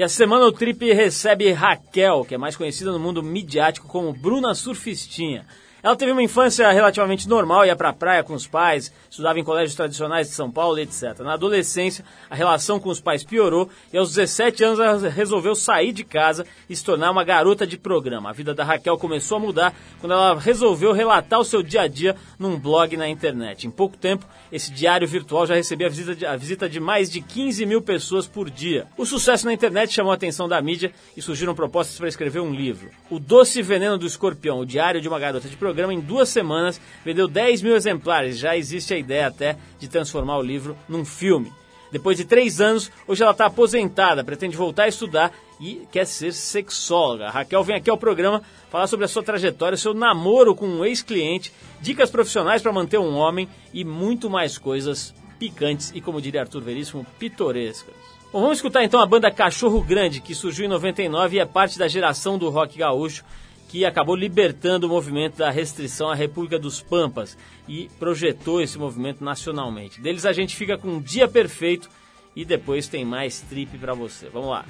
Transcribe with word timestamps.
E 0.00 0.02
essa 0.02 0.14
semana 0.14 0.46
o 0.46 0.50
Trip 0.50 0.94
recebe 0.94 1.52
Raquel, 1.52 2.24
que 2.24 2.34
é 2.34 2.38
mais 2.38 2.56
conhecida 2.56 2.90
no 2.90 2.98
mundo 2.98 3.22
midiático 3.22 3.86
como 3.86 4.14
Bruna 4.14 4.54
Surfistinha. 4.54 5.44
Ela 5.82 5.96
teve 5.96 6.12
uma 6.12 6.22
infância 6.22 6.70
relativamente 6.70 7.28
normal, 7.28 7.64
ia 7.64 7.74
pra 7.74 7.92
praia 7.92 8.22
com 8.22 8.34
os 8.34 8.46
pais, 8.46 8.92
estudava 9.10 9.38
em 9.38 9.44
colégios 9.44 9.74
tradicionais 9.74 10.28
de 10.28 10.34
São 10.34 10.50
Paulo, 10.50 10.78
etc. 10.78 11.20
Na 11.20 11.34
adolescência, 11.34 12.04
a 12.28 12.34
relação 12.34 12.78
com 12.78 12.90
os 12.90 13.00
pais 13.00 13.24
piorou 13.24 13.68
e 13.92 13.96
aos 13.96 14.14
17 14.14 14.62
anos 14.62 14.78
ela 14.78 15.08
resolveu 15.08 15.54
sair 15.54 15.92
de 15.92 16.04
casa 16.04 16.44
e 16.68 16.76
se 16.76 16.84
tornar 16.84 17.10
uma 17.10 17.24
garota 17.24 17.66
de 17.66 17.78
programa. 17.78 18.30
A 18.30 18.32
vida 18.32 18.54
da 18.54 18.62
Raquel 18.62 18.98
começou 18.98 19.38
a 19.38 19.40
mudar 19.40 19.74
quando 20.00 20.12
ela 20.12 20.38
resolveu 20.38 20.92
relatar 20.92 21.40
o 21.40 21.44
seu 21.44 21.62
dia 21.62 21.82
a 21.82 21.88
dia 21.88 22.14
num 22.38 22.58
blog 22.58 22.96
na 22.96 23.08
internet. 23.08 23.66
Em 23.66 23.70
pouco 23.70 23.96
tempo, 23.96 24.26
esse 24.52 24.70
diário 24.70 25.08
virtual 25.08 25.46
já 25.46 25.54
recebia 25.54 25.86
a 25.86 25.90
visita 25.90 26.14
de, 26.14 26.26
a 26.26 26.36
visita 26.36 26.68
de 26.68 26.78
mais 26.78 27.10
de 27.10 27.20
15 27.22 27.64
mil 27.64 27.80
pessoas 27.80 28.26
por 28.26 28.50
dia. 28.50 28.86
O 28.98 29.06
sucesso 29.06 29.46
na 29.46 29.52
internet 29.52 29.92
chamou 29.92 30.12
a 30.12 30.14
atenção 30.14 30.48
da 30.48 30.60
mídia 30.60 30.92
e 31.16 31.22
surgiram 31.22 31.54
propostas 31.54 31.96
para 31.96 32.08
escrever 32.08 32.40
um 32.40 32.52
livro. 32.52 32.90
O 33.08 33.18
Doce 33.18 33.62
Veneno 33.62 33.96
do 33.96 34.06
Escorpião, 34.06 34.60
o 34.60 34.66
diário 34.66 35.00
de 35.00 35.08
uma 35.08 35.18
garota 35.18 35.48
de 35.48 35.56
programa, 35.56 35.69
programa 35.70 35.94
em 35.94 36.00
duas 36.00 36.28
semanas, 36.28 36.80
vendeu 37.04 37.28
10 37.28 37.62
mil 37.62 37.76
exemplares. 37.76 38.38
Já 38.38 38.56
existe 38.56 38.92
a 38.92 38.98
ideia 38.98 39.28
até 39.28 39.56
de 39.78 39.88
transformar 39.88 40.36
o 40.36 40.42
livro 40.42 40.76
num 40.88 41.04
filme. 41.04 41.52
Depois 41.92 42.16
de 42.16 42.24
três 42.24 42.60
anos, 42.60 42.90
hoje 43.06 43.22
ela 43.22 43.32
está 43.32 43.46
aposentada, 43.46 44.24
pretende 44.24 44.56
voltar 44.56 44.84
a 44.84 44.88
estudar 44.88 45.32
e 45.60 45.86
quer 45.90 46.06
ser 46.06 46.32
sexóloga. 46.32 47.26
A 47.26 47.30
Raquel 47.30 47.62
vem 47.62 47.76
aqui 47.76 47.90
ao 47.90 47.98
programa 47.98 48.42
falar 48.68 48.86
sobre 48.86 49.04
a 49.04 49.08
sua 49.08 49.22
trajetória, 49.22 49.76
seu 49.76 49.94
namoro 49.94 50.54
com 50.54 50.66
um 50.66 50.84
ex-cliente, 50.84 51.52
dicas 51.80 52.10
profissionais 52.10 52.62
para 52.62 52.72
manter 52.72 52.98
um 52.98 53.16
homem 53.16 53.48
e 53.72 53.84
muito 53.84 54.28
mais 54.28 54.58
coisas 54.58 55.14
picantes 55.38 55.92
e, 55.94 56.00
como 56.00 56.20
diria 56.20 56.42
Arthur 56.42 56.62
Veríssimo, 56.62 57.06
pitorescas. 57.18 57.94
Bom, 58.32 58.40
vamos 58.40 58.58
escutar 58.58 58.84
então 58.84 59.00
a 59.00 59.06
banda 59.06 59.30
Cachorro 59.30 59.82
Grande, 59.82 60.20
que 60.20 60.34
surgiu 60.34 60.66
em 60.66 60.68
99 60.68 61.36
e 61.36 61.40
é 61.40 61.46
parte 61.46 61.78
da 61.78 61.88
geração 61.88 62.38
do 62.38 62.48
rock 62.48 62.78
gaúcho 62.78 63.24
que 63.70 63.84
acabou 63.84 64.16
libertando 64.16 64.88
o 64.88 64.90
movimento 64.90 65.36
da 65.36 65.48
restrição 65.48 66.10
à 66.10 66.14
República 66.14 66.58
dos 66.58 66.82
Pampas 66.82 67.38
e 67.68 67.88
projetou 68.00 68.60
esse 68.60 68.76
movimento 68.76 69.22
nacionalmente. 69.22 70.00
Deles 70.00 70.26
a 70.26 70.32
gente 70.32 70.56
fica 70.56 70.76
com 70.76 70.88
um 70.88 71.00
dia 71.00 71.28
perfeito 71.28 71.88
e 72.34 72.44
depois 72.44 72.88
tem 72.88 73.04
mais 73.04 73.40
trip 73.42 73.78
para 73.78 73.94
você. 73.94 74.28
Vamos 74.28 74.50
lá. 74.50 74.66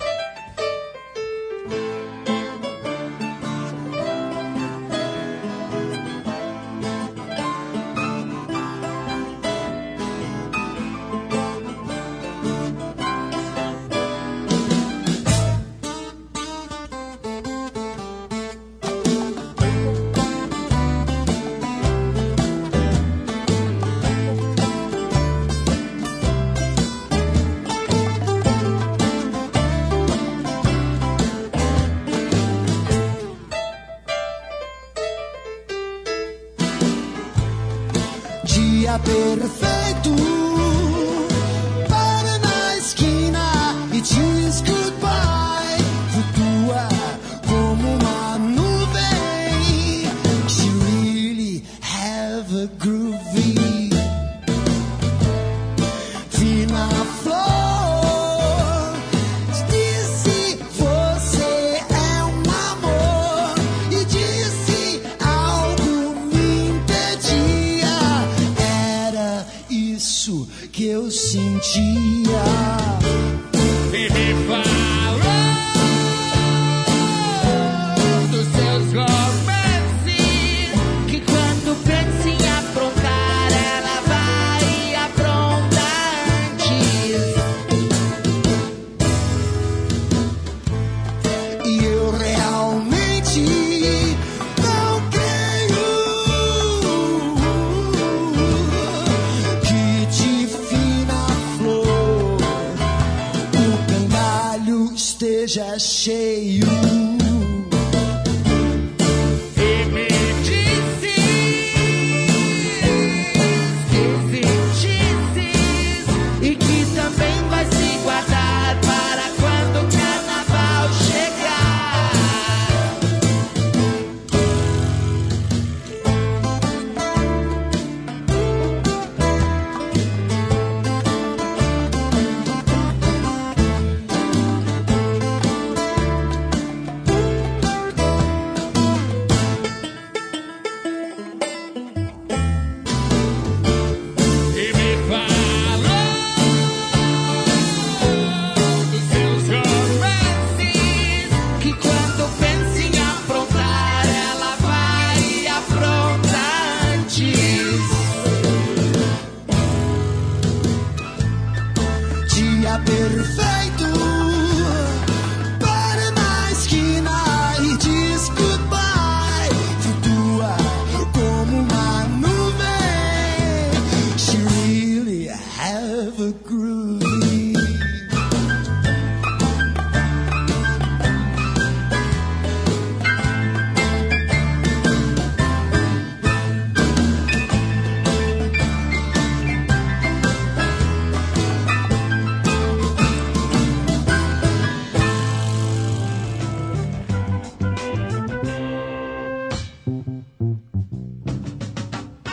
esteja 105.20 105.78
cheio. 105.78 107.19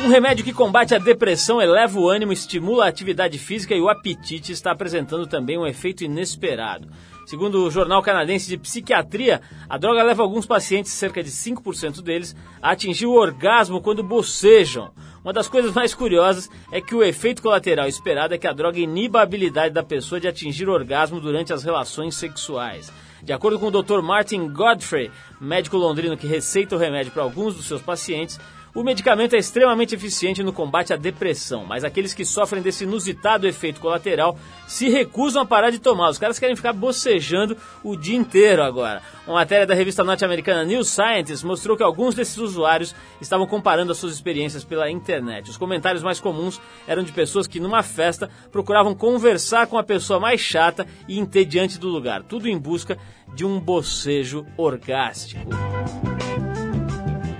Um 0.08 0.10
remédio 0.10 0.46
que 0.46 0.54
combate 0.54 0.96
a 0.96 1.00
depressão, 1.00 1.62
eleva 1.62 2.00
o 2.00 2.08
ânimo, 2.08 2.32
estimula 2.32 2.86
a 2.86 2.88
atividade 2.88 3.38
física 3.38 3.76
e 3.76 3.82
o 3.82 3.90
apetite 3.90 4.54
está 4.54 4.72
apresentando 4.72 5.28
também 5.28 5.58
um 5.58 5.68
efeito 5.68 6.02
inesperado. 6.02 6.88
Segundo 7.26 7.62
o 7.66 7.70
Jornal 7.70 8.02
Canadense 8.02 8.48
de 8.48 8.58
Psiquiatria, 8.58 9.42
a 9.68 9.78
droga 9.78 10.02
leva 10.02 10.24
alguns 10.24 10.46
pacientes, 10.46 10.94
cerca 10.94 11.22
de 11.22 11.30
5% 11.30 12.02
deles, 12.02 12.34
a 12.62 12.72
atingir 12.72 13.06
o 13.06 13.20
orgasmo 13.20 13.82
quando 13.82 14.02
bocejam. 14.02 14.94
Uma 15.26 15.34
das 15.34 15.50
coisas 15.50 15.74
mais 15.74 15.94
curiosas 15.94 16.50
é 16.72 16.80
que 16.80 16.96
o 16.96 17.04
efeito 17.04 17.42
colateral 17.42 17.86
esperado 17.86 18.34
é 18.34 18.38
que 18.38 18.48
a 18.48 18.54
droga 18.54 18.80
iniba 18.80 19.20
a 19.20 19.24
habilidade 19.24 19.74
da 19.74 19.84
pessoa 19.84 20.22
de 20.22 20.28
atingir 20.30 20.70
orgasmo 20.70 21.20
durante 21.20 21.52
as 21.52 21.66
relações 21.66 22.16
sexuais. 22.16 22.94
De 23.22 23.34
acordo 23.34 23.60
com 23.60 23.68
o 23.68 23.84
Dr. 23.84 24.02
Martin 24.02 24.48
Godfrey, 24.48 25.12
médico 25.42 25.76
londrino 25.76 26.16
que 26.16 26.28
receita 26.28 26.78
o 26.78 26.80
remédio 26.80 27.12
para 27.12 27.24
alguns 27.24 27.56
dos 27.56 27.66
seus 27.66 27.82
pacientes, 27.82 28.40
o 28.78 28.84
medicamento 28.84 29.36
é 29.36 29.40
extremamente 29.40 29.96
eficiente 29.96 30.44
no 30.44 30.54
combate 30.54 30.94
à 30.94 30.96
depressão, 30.96 31.66
mas 31.66 31.84
aqueles 31.84 32.14
que 32.14 32.24
sofrem 32.24 32.62
desse 32.62 32.84
inusitado 32.84 33.48
efeito 33.48 33.82
colateral 33.82 34.38
se 34.68 34.88
recusam 34.88 35.42
a 35.42 35.46
parar 35.48 35.72
de 35.72 35.80
tomar. 35.80 36.12
Os 36.12 36.20
caras 36.20 36.38
querem 36.38 36.56
ficar 36.56 36.74
bocejando 36.74 37.58
o 37.84 37.96
dia 37.96 38.16
inteiro 38.16 38.62
agora. 38.62 39.02
Uma 39.26 39.38
matéria 39.38 39.66
da 39.66 39.74
revista 39.74 40.04
norte-americana 40.04 40.64
New 40.64 40.84
Scientist 40.84 41.44
mostrou 41.44 41.76
que 41.76 41.82
alguns 41.82 42.14
desses 42.14 42.38
usuários 42.38 42.94
estavam 43.20 43.48
comparando 43.48 43.92
as 43.92 43.98
suas 43.98 44.14
experiências 44.14 44.64
pela 44.64 44.92
internet. 44.92 45.50
Os 45.50 45.58
comentários 45.58 46.04
mais 46.04 46.20
comuns 46.20 46.62
eram 46.88 47.02
de 47.02 47.12
pessoas 47.12 47.48
que, 47.48 47.60
numa 47.60 47.82
festa, 47.82 48.30
procuravam 48.52 48.94
conversar 48.94 49.66
com 49.66 49.80
a 49.80 49.84
pessoa 49.84 50.20
mais 50.20 50.40
chata 50.40 50.86
e 51.08 51.18
entediante 51.18 51.80
do 51.80 51.90
lugar, 51.90 52.22
tudo 52.22 52.48
em 52.48 52.56
busca 52.56 52.96
de 53.34 53.44
um 53.44 53.60
bocejo 53.60 54.46
orgástico. 54.56 55.50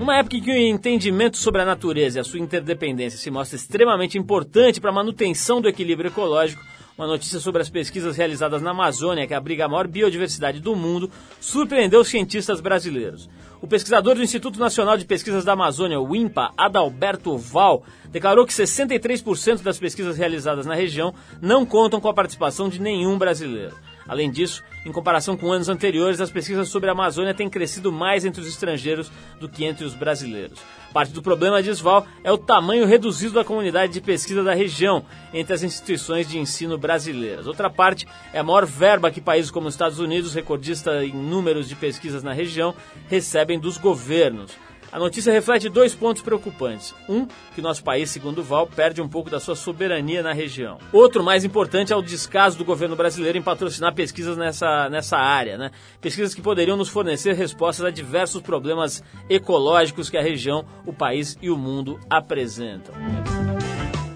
Numa 0.08 0.20
época 0.20 0.38
em 0.38 0.42
que 0.42 0.50
o 0.50 0.56
entendimento 0.56 1.36
sobre 1.36 1.62
a 1.62 1.66
natureza 1.66 2.18
e 2.18 2.22
a 2.22 2.24
sua 2.24 2.40
interdependência 2.40 3.20
se 3.20 3.30
mostra 3.30 3.58
extremamente 3.58 4.18
importante 4.18 4.80
para 4.80 4.90
a 4.90 4.94
manutenção 4.94 5.60
do 5.60 5.68
equilíbrio 5.68 6.08
ecológico, 6.08 6.64
uma 6.98 7.06
notícia 7.06 7.42
sobre 7.42 7.62
as 7.62 7.70
pesquisas 7.70 8.16
realizadas 8.16 8.62
na 8.62 8.72
Amazônia, 8.72 9.28
que 9.28 9.34
abriga 9.34 9.66
a 9.66 9.68
maior 9.68 9.86
biodiversidade 9.86 10.62
do 10.62 10.78
mundo, 10.78 11.12
surpreendeu 11.42 12.00
os 12.00 12.08
cientistas 12.08 12.62
brasileiros. 12.62 13.30
O 13.62 13.68
pesquisador 13.68 14.16
do 14.16 14.24
Instituto 14.24 14.58
Nacional 14.58 14.98
de 14.98 15.04
Pesquisas 15.04 15.44
da 15.44 15.52
Amazônia, 15.52 16.00
o 16.00 16.16
INPA, 16.16 16.54
Adalberto 16.56 17.38
Val, 17.38 17.84
declarou 18.10 18.46
que 18.46 18.54
63% 18.54 19.62
das 19.62 19.78
pesquisas 19.78 20.18
realizadas 20.18 20.66
na 20.66 20.74
região 20.74 21.14
não 21.42 21.66
contam 21.66 22.00
com 22.00 22.08
a 22.08 22.14
participação 22.14 22.70
de 22.70 22.80
nenhum 22.80 23.18
brasileiro. 23.18 23.76
Além 24.08 24.32
disso, 24.32 24.64
em 24.86 24.92
comparação 24.92 25.36
com 25.36 25.52
anos 25.52 25.70
anteriores, 25.70 26.22
as 26.22 26.32
pesquisas 26.32 26.70
sobre 26.70 26.90
a 26.90 26.94
Amazônia 26.94 27.34
têm 27.34 27.50
crescido 27.50 27.92
mais 27.92 28.26
entre 28.26 28.42
os 28.42 28.48
estrangeiros 28.48 29.12
do 29.40 29.50
que 29.50 29.66
entre 29.66 29.84
os 29.86 29.94
brasileiros. 29.94 30.60
Parte 30.94 31.12
do 31.12 31.22
problema, 31.22 31.62
diz 31.62 31.80
Val, 31.80 32.06
é 32.24 32.32
o 32.32 32.38
tamanho 32.38 32.86
reduzido 32.86 33.34
da 33.34 33.44
comunidade 33.44 33.92
de 33.94 34.02
pesquisa 34.02 34.44
da 34.44 34.54
região 34.54 35.06
entre 35.34 35.54
as 35.54 35.64
instituições 35.64 36.28
de 36.28 36.40
ensino 36.40 36.78
brasileiras. 36.78 37.48
Outra 37.48 37.70
parte 37.70 38.08
é 38.32 38.40
a 38.40 38.44
maior 38.44 38.66
verba 38.66 39.12
que 39.12 39.20
países 39.20 39.52
como 39.52 39.68
os 39.68 39.74
Estados 39.74 40.00
Unidos, 40.00 40.34
recordista 40.34 41.04
em 41.04 41.14
números 41.14 41.68
de 41.68 41.76
pesquisas 41.76 42.24
na 42.24 42.32
região, 42.32 42.74
recebem 43.10 43.60
dos 43.60 43.78
governos. 43.78 44.52
A 44.98 45.00
notícia 45.00 45.32
reflete 45.32 45.70
dois 45.70 45.94
pontos 45.94 46.24
preocupantes. 46.24 46.96
Um, 47.08 47.28
que 47.54 47.62
nosso 47.62 47.84
país, 47.84 48.10
segundo 48.10 48.42
Val, 48.42 48.66
perde 48.66 49.00
um 49.00 49.08
pouco 49.08 49.30
da 49.30 49.40
sua 49.40 49.56
soberania 49.56 50.24
na 50.24 50.34
região. 50.34 50.80
Outro, 50.92 51.24
mais 51.24 51.46
importante, 51.46 51.94
é 51.94 51.96
o 51.96 52.02
descaso 52.02 52.58
do 52.58 52.66
governo 52.66 52.96
brasileiro 52.96 53.38
em 53.38 53.42
patrocinar 53.44 53.94
pesquisas 53.94 54.36
nessa, 54.36 54.90
nessa 54.90 55.16
área. 55.16 55.56
Né? 55.56 55.70
Pesquisas 56.02 56.34
que 56.34 56.42
poderiam 56.42 56.76
nos 56.76 56.90
fornecer 56.90 57.36
respostas 57.36 57.86
a 57.86 57.92
diversos 57.92 58.42
problemas 58.42 59.04
ecológicos 59.30 60.10
que 60.10 60.18
a 60.18 60.22
região, 60.24 60.66
o 60.84 60.92
país 60.92 61.38
e 61.44 61.52
o 61.52 61.58
mundo 61.58 62.00
apresentam. 62.10 62.96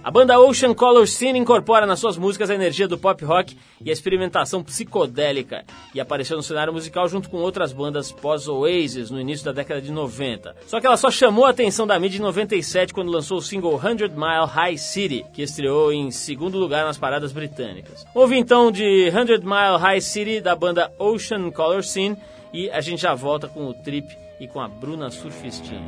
A 0.04 0.10
banda 0.10 0.40
Ocean 0.40 0.74
Color 0.74 1.06
Scene 1.06 1.38
incorpora 1.38 1.86
nas 1.86 2.00
suas 2.00 2.18
músicas 2.18 2.50
a 2.50 2.56
energia 2.56 2.88
do 2.88 2.98
pop 2.98 3.24
rock 3.24 3.56
e 3.86 3.90
a 3.92 3.94
experimentação 3.94 4.64
psicodélica 4.64 5.64
e 5.94 6.02
apareceu 6.02 6.36
no 6.36 6.42
cenário 6.42 6.74
musical 6.74 7.08
junto 7.08 7.30
com 7.30 7.38
outras 7.38 7.72
bandas 7.72 8.12
pós-Oasis 8.12 9.12
no 9.12 9.22
início 9.22 9.46
da 9.46 9.52
década 9.52 9.80
de 9.80 9.92
90. 9.92 10.56
Só 10.66 10.80
que 10.80 10.88
ela 10.88 10.98
só 10.98 11.12
chamou 11.12 11.46
a 11.46 11.52
atenção 11.52 11.86
da 11.86 12.00
mídia 12.00 12.18
em 12.18 12.22
97 12.22 12.96
quando 12.96 13.12
lançou 13.12 13.38
o 13.38 13.42
single 13.44 13.80
100 13.80 14.10
Mile 14.10 14.48
High 14.48 14.78
City, 14.78 15.24
que 15.32 15.44
estreou 15.44 15.94
em 15.94 16.10
segundo 16.10 16.58
lugar 16.58 16.84
nas 16.84 16.98
paradas 16.98 17.32
britânicas. 17.32 18.04
Ouve 18.16 18.40
então 18.40 18.72
de 18.72 19.12
100 19.12 19.38
Mile 19.42 19.78
High 19.80 20.02
City 20.02 20.42
da 20.42 20.56
banda 20.56 20.92
Ocean 20.98 21.52
Color 21.52 21.84
Scene 21.84 22.18
e 22.52 22.72
a 22.72 22.82
gente 22.82 23.04
já 23.04 23.14
volta 23.14 23.48
com 23.48 23.68
o 23.68 23.74
Trip 23.76 24.08
e 24.40 24.48
com 24.48 24.60
a 24.60 24.68
Bruna 24.68 25.12
Surfistinha. 25.12 25.86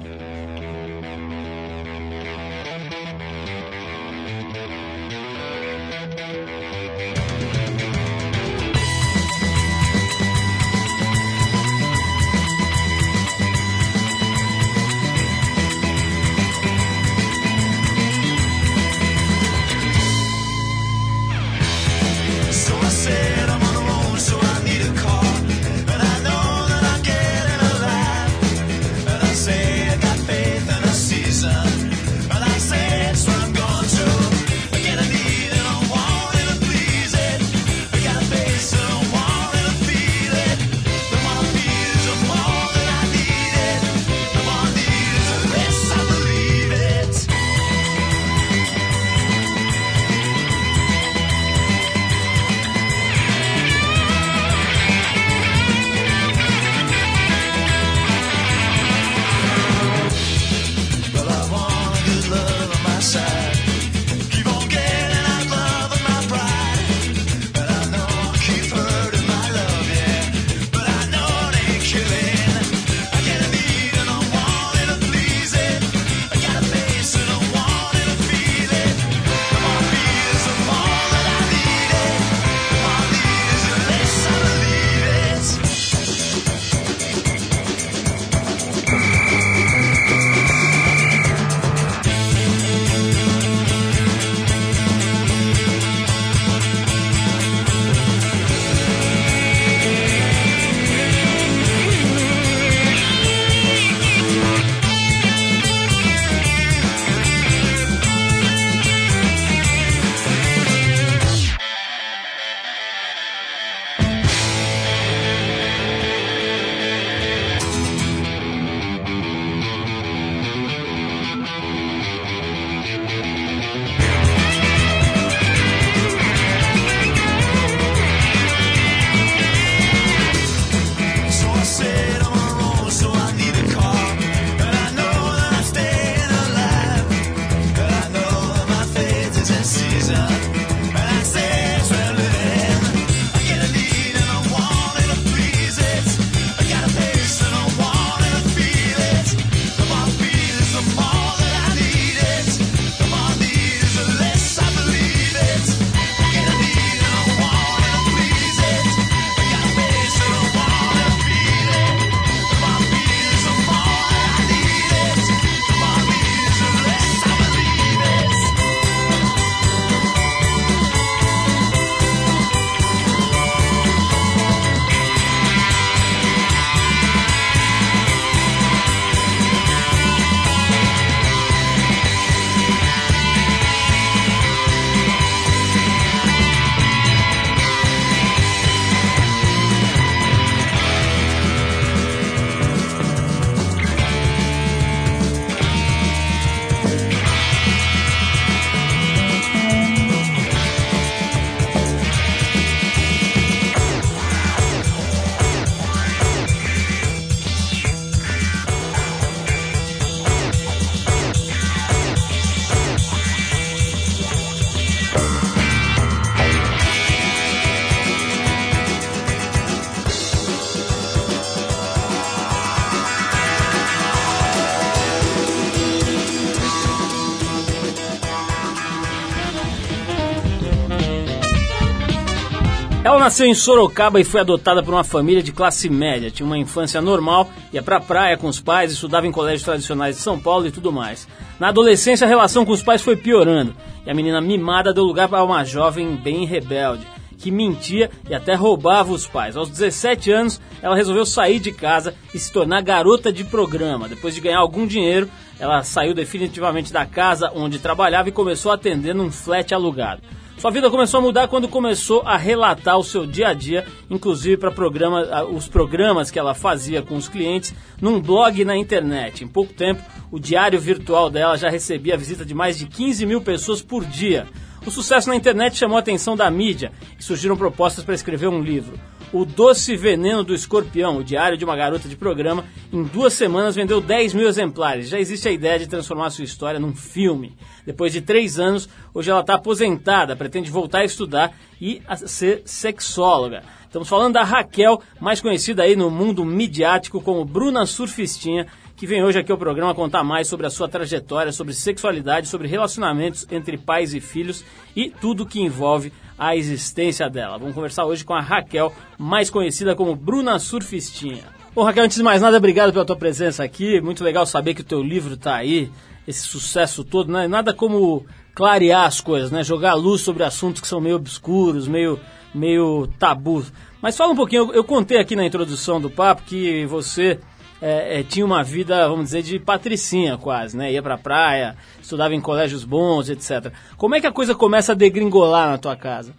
Nasceu 233.33 233.47
em 233.47 233.55
Sorocaba 233.55 234.21
e 234.21 234.23
foi 234.23 234.41
adotada 234.41 234.83
por 234.83 234.93
uma 234.93 235.03
família 235.03 235.41
de 235.41 235.51
classe 235.51 235.89
média. 235.89 236.29
Tinha 236.29 236.45
uma 236.45 236.55
infância 236.55 237.01
normal, 237.01 237.49
ia 237.73 237.81
pra 237.81 237.99
praia 237.99 238.37
com 238.37 238.45
os 238.45 238.61
pais, 238.61 238.91
estudava 238.91 239.25
em 239.25 239.31
colégios 239.31 239.63
tradicionais 239.63 240.17
de 240.17 240.21
São 240.21 240.39
Paulo 240.39 240.67
e 240.67 240.71
tudo 240.71 240.91
mais. 240.91 241.27
Na 241.59 241.69
adolescência, 241.69 242.25
a 242.25 242.27
relação 242.27 242.63
com 242.63 242.71
os 242.71 242.83
pais 242.83 243.01
foi 243.01 243.15
piorando 243.15 243.75
e 244.05 244.11
a 244.11 244.13
menina 244.13 244.39
mimada 244.39 244.93
deu 244.93 245.03
lugar 245.03 245.27
para 245.27 245.43
uma 245.43 245.63
jovem 245.63 246.15
bem 246.15 246.45
rebelde, 246.45 247.07
que 247.39 247.49
mentia 247.49 248.11
e 248.29 248.35
até 248.35 248.53
roubava 248.53 249.11
os 249.11 249.25
pais. 249.25 249.57
Aos 249.57 249.67
17 249.67 250.31
anos, 250.31 250.61
ela 250.79 250.95
resolveu 250.95 251.25
sair 251.25 251.59
de 251.59 251.71
casa 251.71 252.13
e 252.35 252.37
se 252.37 252.53
tornar 252.53 252.83
garota 252.83 253.33
de 253.33 253.43
programa. 253.43 254.07
Depois 254.07 254.35
de 254.35 254.41
ganhar 254.41 254.59
algum 254.59 254.85
dinheiro, 254.85 255.27
ela 255.59 255.81
saiu 255.81 256.13
definitivamente 256.13 256.93
da 256.93 257.07
casa 257.07 257.51
onde 257.55 257.79
trabalhava 257.79 258.29
e 258.29 258.31
começou 258.31 258.71
a 258.71 258.75
atender 258.75 259.15
num 259.15 259.31
flat 259.31 259.73
alugado. 259.73 260.21
Sua 260.63 260.71
vida 260.71 260.89
começou 260.89 261.17
a 261.17 261.21
mudar 261.21 261.49
quando 261.49 261.67
começou 261.67 262.21
a 262.21 262.37
relatar 262.37 262.97
o 262.97 263.03
seu 263.03 263.27
dia 263.27 263.49
a 263.49 263.53
dia, 263.53 263.85
inclusive 264.09 264.55
para 264.55 264.71
programa, 264.71 265.43
os 265.43 265.67
programas 265.67 266.31
que 266.31 266.39
ela 266.39 266.53
fazia 266.53 267.01
com 267.01 267.17
os 267.17 267.27
clientes, 267.27 267.75
num 267.99 268.21
blog 268.21 268.63
na 268.63 268.77
internet. 268.77 269.43
Em 269.43 269.47
pouco 269.49 269.73
tempo, 269.73 270.01
o 270.31 270.39
diário 270.39 270.79
virtual 270.79 271.29
dela 271.29 271.57
já 271.57 271.69
recebia 271.69 272.13
a 272.13 272.17
visita 272.17 272.45
de 272.45 272.53
mais 272.53 272.77
de 272.77 272.85
15 272.85 273.25
mil 273.25 273.41
pessoas 273.41 273.81
por 273.81 274.05
dia. 274.05 274.47
O 274.85 274.89
sucesso 274.89 275.27
na 275.27 275.35
internet 275.35 275.75
chamou 275.75 275.97
a 275.97 275.99
atenção 275.99 276.33
da 276.33 276.49
mídia 276.49 276.93
e 277.19 277.21
surgiram 277.21 277.57
propostas 277.57 278.05
para 278.05 278.15
escrever 278.15 278.47
um 278.47 278.61
livro. 278.61 278.97
O 279.33 279.45
Doce 279.45 279.95
Veneno 279.95 280.43
do 280.43 280.53
Escorpião, 280.53 281.17
o 281.17 281.23
diário 281.23 281.57
de 281.57 281.65
uma 281.65 281.75
garota 281.75 282.07
de 282.07 282.15
programa, 282.15 282.65
em 282.91 283.01
duas 283.01 283.33
semanas 283.33 283.75
vendeu 283.75 283.99
10 283.99 284.35
mil 284.35 284.47
exemplares. 284.47 285.09
Já 285.09 285.19
existe 285.19 285.49
a 285.49 285.51
ideia 285.51 285.79
de 285.79 285.87
transformar 285.87 286.29
sua 286.29 286.45
história 286.45 286.79
num 286.79 286.93
filme. 286.93 287.57
Depois 287.83 288.13
de 288.13 288.21
três 288.21 288.59
anos, 288.59 288.87
hoje 289.11 289.31
ela 289.31 289.39
está 289.39 289.55
aposentada, 289.55 290.35
pretende 290.35 290.69
voltar 290.69 290.99
a 290.99 291.05
estudar 291.05 291.51
e 291.81 291.99
a 292.07 292.15
ser 292.15 292.61
sexóloga. 292.63 293.63
Estamos 293.87 294.07
falando 294.07 294.33
da 294.33 294.43
Raquel, 294.43 295.01
mais 295.19 295.41
conhecida 295.41 295.81
aí 295.81 295.95
no 295.95 296.11
mundo 296.11 296.45
midiático 296.45 297.19
como 297.19 297.43
Bruna 297.43 297.87
Surfistinha, 297.87 298.67
que 299.03 299.07
vem 299.07 299.21
hoje 299.21 299.37
aqui 299.37 299.51
ao 299.51 299.57
programa 299.57 299.93
contar 299.93 300.23
mais 300.23 300.47
sobre 300.47 300.65
a 300.65 300.69
sua 300.69 300.87
trajetória, 300.87 301.51
sobre 301.51 301.73
sexualidade, 301.73 302.47
sobre 302.47 302.69
relacionamentos 302.69 303.45
entre 303.51 303.77
pais 303.77 304.13
e 304.13 304.21
filhos 304.21 304.63
e 304.95 305.09
tudo 305.09 305.45
que 305.45 305.59
envolve 305.59 306.13
a 306.39 306.55
existência 306.55 307.29
dela. 307.29 307.57
Vamos 307.57 307.75
conversar 307.75 308.05
hoje 308.05 308.23
com 308.23 308.33
a 308.33 308.39
Raquel, 308.39 308.93
mais 309.17 309.49
conhecida 309.49 309.93
como 309.93 310.15
Bruna 310.15 310.57
Surfistinha. 310.57 311.43
Bom, 311.75 311.83
Raquel, 311.83 312.05
antes 312.05 312.15
de 312.15 312.23
mais 312.23 312.41
nada, 312.41 312.55
obrigado 312.55 312.93
pela 312.93 313.03
tua 313.03 313.17
presença 313.17 313.61
aqui. 313.61 313.99
Muito 313.99 314.23
legal 314.23 314.45
saber 314.45 314.73
que 314.73 314.79
o 314.79 314.85
teu 314.85 315.03
livro 315.03 315.33
está 315.33 315.55
aí, 315.55 315.91
esse 316.25 316.47
sucesso 316.47 317.03
todo, 317.03 317.29
né? 317.29 317.45
Nada 317.45 317.73
como 317.73 318.25
clarear 318.55 319.05
as 319.05 319.19
coisas, 319.19 319.51
né? 319.51 319.65
Jogar 319.65 319.95
luz 319.95 320.21
sobre 320.21 320.43
assuntos 320.43 320.79
que 320.79 320.87
são 320.87 321.01
meio 321.01 321.17
obscuros, 321.17 321.89
meio, 321.89 322.17
meio 322.55 323.09
tabu. 323.19 323.65
Mas 324.01 324.15
fala 324.15 324.31
um 324.31 324.35
pouquinho, 324.37 324.69
eu, 324.69 324.75
eu 324.75 324.83
contei 324.85 325.17
aqui 325.19 325.35
na 325.35 325.45
introdução 325.45 325.99
do 325.99 326.09
papo 326.09 326.43
que 326.43 326.85
você 326.85 327.37
é, 327.85 328.21
é, 328.21 328.23
tinha 328.23 328.45
uma 328.45 328.63
vida, 328.63 329.09
vamos 329.09 329.25
dizer, 329.25 329.43
de 329.43 329.59
patricinha 329.59 330.37
quase, 330.37 330.77
né? 330.77 330.89
Ia 330.89 331.03
pra 331.03 331.17
praia, 331.17 331.75
estudava 332.01 332.33
em 332.33 332.39
colégios 332.39 332.85
bons, 332.85 333.27
etc. 333.27 333.73
Como 333.97 334.15
é 334.15 334.21
que 334.21 334.27
a 334.27 334.31
coisa 334.31 334.55
começa 334.55 334.93
a 334.93 334.95
degringolar 334.95 335.69
na 335.69 335.77
tua 335.77 335.97
casa? 335.97 336.33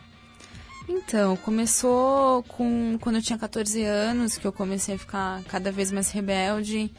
Então, 0.88 1.36
começou 1.36 2.42
com 2.44 2.96
quando 2.98 3.16
eu 3.16 3.22
tinha 3.22 3.38
14 3.38 3.82
anos, 3.84 4.38
que 4.38 4.46
eu 4.46 4.52
comecei 4.52 4.94
a 4.94 4.98
ficar 4.98 5.42
cada 5.44 5.70
vez 5.70 5.92
mais 5.92 6.10
rebelde. 6.10 6.90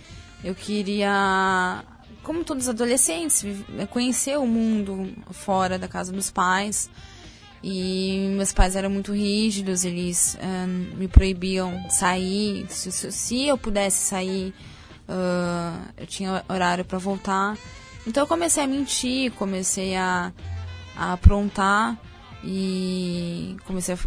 Eu 0.44 0.54
queria, 0.54 1.84
como 2.22 2.44
todos 2.44 2.66
os 2.66 2.70
adolescentes, 2.70 3.44
conhecer 3.90 4.38
o 4.38 4.46
mundo 4.46 5.12
fora 5.32 5.80
da 5.80 5.88
casa 5.88 6.12
dos 6.12 6.30
pais. 6.30 6.88
E 7.68 8.32
meus 8.38 8.54
pais 8.54 8.76
eram 8.76 8.92
muito 8.92 9.12
rígidos, 9.12 9.86
eles 9.86 10.38
uh, 10.40 10.68
me 10.68 11.08
proibiam 11.08 11.90
sair. 11.90 12.68
Se, 12.70 12.92
se, 12.92 13.48
eu 13.48 13.58
pudesse 13.58 14.06
sair, 14.06 14.54
uh, 15.10 15.84
eu 15.98 16.06
tinha 16.06 16.46
horário 16.48 16.86
para 16.86 17.00
voltar. 17.00 17.58
Então 18.06 18.22
eu 18.22 18.28
comecei 18.28 18.64
a 18.64 18.68
mentir, 18.68 19.32
comecei 19.32 19.96
a, 19.96 20.32
a 20.96 21.14
aprontar 21.14 22.00
e 22.44 23.58
comecei 23.66 23.96
a, 23.96 23.98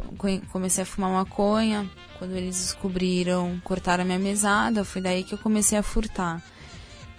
comecei 0.53 0.83
a 0.85 0.87
fumar 0.87 1.11
maconha. 1.11 1.91
Quando 2.17 2.37
eles 2.37 2.59
descobriram, 2.59 3.61
cortaram 3.65 4.05
a 4.05 4.07
minha 4.07 4.21
mesada, 4.21 4.85
foi 4.85 5.03
daí 5.03 5.25
que 5.25 5.35
eu 5.35 5.39
comecei 5.39 5.77
a 5.77 5.83
furtar. 5.83 6.41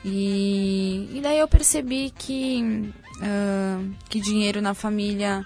E, 0.06 1.10
e 1.14 1.20
daí 1.22 1.40
eu 1.40 1.50
percebi 1.50 2.14
que, 2.18 2.94
uh, 3.18 3.94
que 4.08 4.22
dinheiro 4.22 4.62
na 4.62 4.74
família 4.74 5.44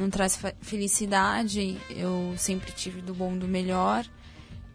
não 0.00 0.10
traz 0.10 0.40
felicidade. 0.60 1.78
Eu 1.90 2.34
sempre 2.36 2.72
tive 2.72 3.00
do 3.02 3.14
bom 3.14 3.36
do 3.36 3.46
melhor 3.46 4.04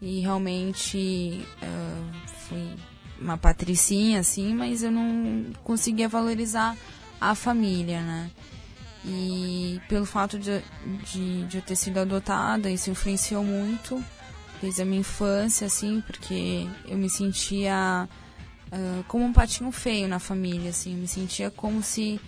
e 0.02 0.20
realmente 0.20 1.46
uh, 1.62 2.30
fui 2.48 2.76
uma 3.20 3.38
patricinha 3.38 4.20
assim, 4.20 4.54
mas 4.54 4.84
eu 4.84 4.92
não 4.92 5.46
conseguia 5.64 6.08
valorizar 6.08 6.78
a 7.20 7.34
família, 7.34 8.02
né? 8.02 8.30
E 9.04 9.80
pelo 9.88 10.06
fato 10.06 10.38
de, 10.38 10.62
de, 11.12 11.44
de 11.44 11.58
eu 11.58 11.62
ter 11.62 11.76
sido 11.76 12.00
adotada, 12.00 12.70
isso 12.70 12.90
influenciou 12.90 13.44
muito, 13.44 14.04
desde 14.62 14.82
a 14.82 14.86
minha 14.86 15.02
infância, 15.02 15.68
assim, 15.68 16.02
porque 16.02 16.68
eu 16.88 16.98
me 16.98 17.10
sentia 17.10 18.10
uh, 18.72 19.04
como 19.08 19.24
um 19.24 19.32
patinho 19.32 19.72
feio 19.72 20.08
na 20.08 20.18
família, 20.18 20.72
assim, 20.72 20.94
eu 20.94 21.00
me 21.00 21.08
sentia 21.08 21.52
como 21.52 21.84
se 21.84 22.20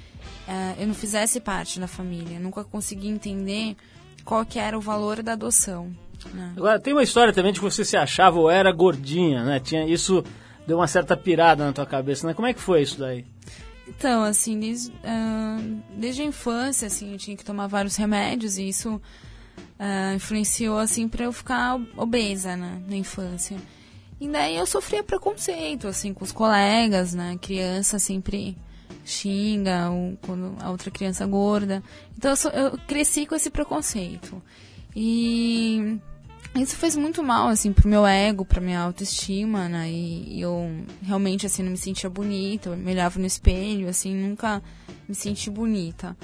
uh, 0.47 0.79
eu 0.79 0.87
não 0.87 0.93
fizesse 0.93 1.39
parte 1.39 1.79
da 1.79 1.87
família. 1.87 2.39
nunca 2.39 2.63
consegui 2.63 3.07
entender 3.07 3.75
qual 4.23 4.45
que 4.45 4.59
era 4.59 4.77
o 4.77 4.81
valor 4.81 5.23
da 5.23 5.33
adoção. 5.33 5.91
Né? 6.33 6.53
Agora, 6.57 6.79
tem 6.79 6.93
uma 6.93 7.03
história 7.03 7.33
também 7.33 7.53
de 7.53 7.59
que 7.59 7.65
você 7.65 7.85
se 7.85 7.95
achava 7.95 8.39
ou 8.39 8.49
era 8.49 8.71
gordinha, 8.71 9.43
né? 9.43 9.59
Tinha, 9.59 9.85
isso 9.85 10.23
deu 10.65 10.77
uma 10.77 10.87
certa 10.87 11.15
pirada 11.15 11.65
na 11.65 11.71
tua 11.71 11.85
cabeça, 11.85 12.27
né? 12.27 12.33
Como 12.33 12.47
é 12.47 12.53
que 12.53 12.59
foi 12.59 12.81
isso 12.81 12.99
daí? 12.99 13.25
Então, 13.87 14.23
assim, 14.23 14.59
desde, 14.59 14.91
uh, 14.91 15.81
desde 15.95 16.21
a 16.21 16.25
infância, 16.25 16.87
assim, 16.87 17.13
eu 17.13 17.17
tinha 17.17 17.37
que 17.37 17.45
tomar 17.45 17.67
vários 17.67 17.95
remédios 17.95 18.57
e 18.57 18.67
isso 18.67 18.95
uh, 18.95 20.15
influenciou, 20.15 20.77
assim, 20.77 21.07
para 21.07 21.23
eu 21.23 21.31
ficar 21.31 21.79
obesa, 21.95 22.57
né, 22.57 22.81
na 22.85 22.95
infância. 22.97 23.57
E 24.19 24.27
daí 24.27 24.57
eu 24.57 24.65
sofria 24.65 25.03
preconceito, 25.03 25.87
assim, 25.87 26.13
com 26.13 26.25
os 26.25 26.33
colegas, 26.33 27.13
né, 27.13 27.37
criança 27.41 27.97
sempre 27.97 28.57
xinga, 29.07 29.89
ou 29.89 30.17
quando 30.21 30.55
a 30.61 30.69
outra 30.69 30.91
criança 30.91 31.25
gorda. 31.25 31.81
Então 32.17 32.31
eu, 32.31 32.35
sou, 32.35 32.51
eu 32.51 32.77
cresci 32.87 33.25
com 33.25 33.35
esse 33.35 33.49
preconceito. 33.49 34.41
E 34.95 35.99
isso 36.55 36.75
fez 36.75 36.95
muito 36.95 37.23
mal, 37.23 37.47
assim, 37.47 37.71
pro 37.71 37.87
meu 37.87 38.05
ego, 38.05 38.43
pra 38.43 38.59
minha 38.59 38.81
autoestima, 38.81 39.69
né? 39.69 39.89
E, 39.89 40.37
e 40.37 40.41
eu 40.41 40.69
realmente, 41.01 41.45
assim, 41.45 41.63
não 41.63 41.71
me 41.71 41.77
sentia 41.77 42.09
bonita. 42.09 42.69
Eu 42.69 42.77
me 42.77 42.91
olhava 42.91 43.19
no 43.19 43.25
espelho, 43.25 43.87
assim, 43.87 44.13
nunca 44.13 44.61
me 45.07 45.15
senti 45.15 45.49
bonita. 45.49 46.17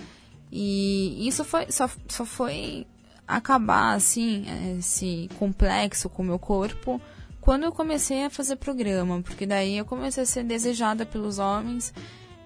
E 0.51 1.27
isso 1.27 1.43
foi, 1.43 1.71
só, 1.71 1.89
só 2.07 2.25
foi 2.25 2.85
acabar, 3.27 3.93
assim, 3.93 4.45
esse 4.77 5.29
complexo 5.39 6.09
com 6.09 6.21
o 6.21 6.25
meu 6.25 6.39
corpo 6.39 6.99
quando 7.39 7.63
eu 7.63 7.71
comecei 7.71 8.25
a 8.25 8.29
fazer 8.29 8.55
programa. 8.55 9.21
Porque 9.21 9.45
daí 9.45 9.77
eu 9.77 9.85
comecei 9.85 10.23
a 10.23 10.25
ser 10.25 10.43
desejada 10.43 11.05
pelos 11.05 11.39
homens 11.39 11.93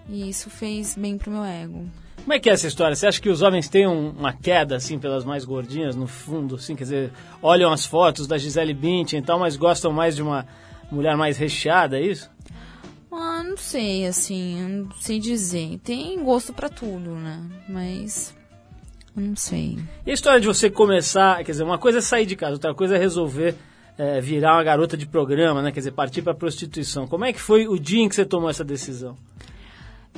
e 0.08 0.28
isso 0.28 0.48
fez 0.50 0.96
bem 0.96 1.18
pro 1.18 1.30
meu 1.30 1.44
ego. 1.44 1.86
Como 2.16 2.32
é 2.32 2.38
que 2.38 2.50
é 2.50 2.52
essa 2.52 2.66
história? 2.66 2.94
Você 2.94 3.06
acha 3.06 3.20
que 3.20 3.28
os 3.28 3.42
homens 3.42 3.68
têm 3.68 3.86
uma 3.86 4.32
queda, 4.32 4.76
assim, 4.76 4.98
pelas 4.98 5.24
mais 5.24 5.44
gordinhas, 5.44 5.96
no 5.96 6.06
fundo, 6.06 6.56
assim, 6.56 6.76
quer 6.76 6.84
dizer, 6.84 7.12
olham 7.42 7.72
as 7.72 7.86
fotos 7.86 8.26
da 8.26 8.36
Gisele 8.36 8.74
Bündchen 8.74 9.20
e 9.20 9.22
tal, 9.22 9.38
mas 9.38 9.56
gostam 9.56 9.92
mais 9.92 10.16
de 10.16 10.22
uma 10.22 10.46
mulher 10.90 11.16
mais 11.16 11.38
recheada, 11.38 11.98
é 11.98 12.02
isso? 12.02 12.30
Ah, 13.10 13.42
não 13.42 13.56
sei, 13.56 14.06
assim, 14.06 14.60
não 14.60 14.92
sei 15.00 15.18
dizer. 15.18 15.78
Tem 15.82 16.22
gosto 16.22 16.52
para 16.52 16.68
tudo, 16.68 17.14
né? 17.14 17.40
Mas 17.68 18.34
não 19.16 19.34
sei. 19.34 19.78
E 20.06 20.10
a 20.10 20.14
história 20.14 20.40
de 20.40 20.46
você 20.46 20.68
começar, 20.68 21.36
quer 21.38 21.52
dizer, 21.52 21.64
uma 21.64 21.78
coisa 21.78 21.98
é 21.98 22.02
sair 22.02 22.26
de 22.26 22.36
casa, 22.36 22.52
outra 22.52 22.74
coisa 22.74 22.96
é 22.96 22.98
resolver 22.98 23.54
é, 23.98 24.20
virar 24.20 24.54
uma 24.54 24.62
garota 24.62 24.96
de 24.96 25.06
programa, 25.06 25.60
né? 25.60 25.72
Quer 25.72 25.80
dizer, 25.80 25.90
partir 25.90 26.22
para 26.22 26.32
prostituição. 26.32 27.06
Como 27.08 27.24
é 27.24 27.32
que 27.32 27.40
foi 27.40 27.66
o 27.66 27.78
dia 27.78 28.00
em 28.00 28.08
que 28.08 28.14
você 28.14 28.24
tomou 28.24 28.48
essa 28.48 28.64
decisão? 28.64 29.16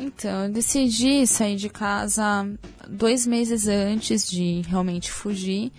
Então, 0.00 0.44
eu 0.44 0.50
decidi 0.50 1.26
sair 1.26 1.56
de 1.56 1.68
casa 1.68 2.48
dois 2.88 3.26
meses 3.26 3.68
antes 3.68 4.28
de 4.28 4.62
realmente 4.66 5.12
fugir. 5.12 5.70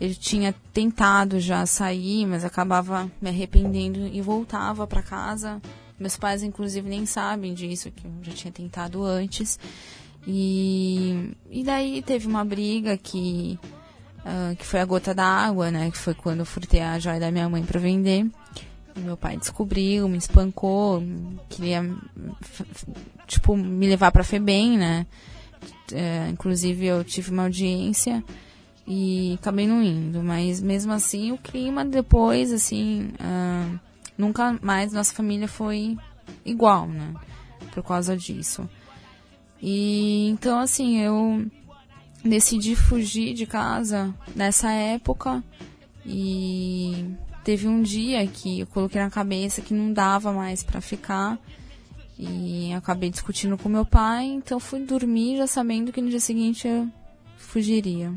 Eu 0.00 0.14
tinha 0.14 0.54
tentado 0.72 1.38
já 1.38 1.66
sair, 1.66 2.24
mas 2.24 2.46
acabava 2.46 3.10
me 3.20 3.28
arrependendo 3.28 4.06
e 4.06 4.22
voltava 4.22 4.86
para 4.86 5.02
casa. 5.02 5.60
Meus 6.00 6.16
pais, 6.16 6.42
inclusive, 6.42 6.88
nem 6.88 7.04
sabem 7.04 7.52
disso, 7.52 7.90
que 7.90 8.06
eu 8.06 8.12
já 8.22 8.32
tinha 8.32 8.52
tentado 8.52 9.04
antes. 9.04 9.58
E, 10.26 11.34
e 11.50 11.62
daí 11.62 12.00
teve 12.00 12.26
uma 12.26 12.44
briga 12.46 12.96
que, 12.96 13.58
uh, 14.20 14.56
que 14.56 14.64
foi 14.64 14.80
a 14.80 14.84
gota 14.86 15.14
d'água, 15.14 15.70
né? 15.70 15.90
Que 15.90 15.98
foi 15.98 16.14
quando 16.14 16.40
eu 16.40 16.46
furtei 16.46 16.80
a 16.80 16.98
joia 16.98 17.20
da 17.20 17.30
minha 17.30 17.48
mãe 17.50 17.62
para 17.62 17.78
vender. 17.78 18.24
Meu 18.98 19.16
pai 19.16 19.36
descobriu, 19.36 20.08
me 20.08 20.18
espancou, 20.18 21.02
queria, 21.48 21.84
tipo, 23.26 23.56
me 23.56 23.88
levar 23.88 24.10
pra 24.10 24.24
FEBEM, 24.24 24.78
né? 24.78 25.06
É, 25.92 26.28
inclusive, 26.28 26.86
eu 26.86 27.04
tive 27.04 27.30
uma 27.30 27.44
audiência 27.44 28.22
e 28.86 29.36
acabei 29.40 29.66
não 29.66 29.82
indo. 29.82 30.22
Mas 30.22 30.60
mesmo 30.60 30.92
assim, 30.92 31.32
o 31.32 31.38
clima 31.38 31.84
depois, 31.84 32.52
assim, 32.52 33.10
uh, 33.20 33.78
nunca 34.16 34.58
mais 34.62 34.92
nossa 34.92 35.14
família 35.14 35.46
foi 35.46 35.96
igual, 36.44 36.86
né? 36.86 37.14
Por 37.72 37.82
causa 37.82 38.16
disso. 38.16 38.68
E 39.60 40.28
então, 40.28 40.58
assim, 40.58 40.98
eu 41.00 41.46
decidi 42.24 42.74
fugir 42.74 43.34
de 43.34 43.46
casa 43.46 44.14
nessa 44.34 44.70
época 44.70 45.42
e 46.04 47.06
teve 47.48 47.66
um 47.66 47.80
dia 47.80 48.26
que 48.26 48.60
eu 48.60 48.66
coloquei 48.66 49.00
na 49.00 49.08
cabeça 49.08 49.62
que 49.62 49.72
não 49.72 49.90
dava 49.90 50.30
mais 50.34 50.62
para 50.62 50.82
ficar 50.82 51.38
e 52.18 52.70
acabei 52.74 53.08
discutindo 53.08 53.56
com 53.56 53.70
meu 53.70 53.86
pai, 53.86 54.26
então 54.26 54.60
fui 54.60 54.80
dormir 54.80 55.38
já 55.38 55.46
sabendo 55.46 55.90
que 55.90 56.02
no 56.02 56.10
dia 56.10 56.20
seguinte 56.20 56.68
eu 56.68 56.86
fugiria. 57.38 58.12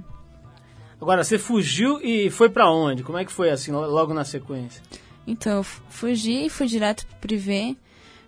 Agora, 0.99 1.23
você 1.23 1.37
fugiu 1.37 2.01
e 2.01 2.29
foi 2.29 2.49
para 2.49 2.69
onde? 2.69 3.03
Como 3.03 3.17
é 3.17 3.23
que 3.23 3.31
foi 3.31 3.49
assim, 3.49 3.71
logo 3.71 4.13
na 4.13 4.25
sequência? 4.25 4.83
Então, 5.25 5.59
eu 5.59 5.63
fugi 5.63 6.47
e 6.47 6.49
fui 6.49 6.67
direto 6.67 7.07
pro 7.07 7.19
privê, 7.19 7.77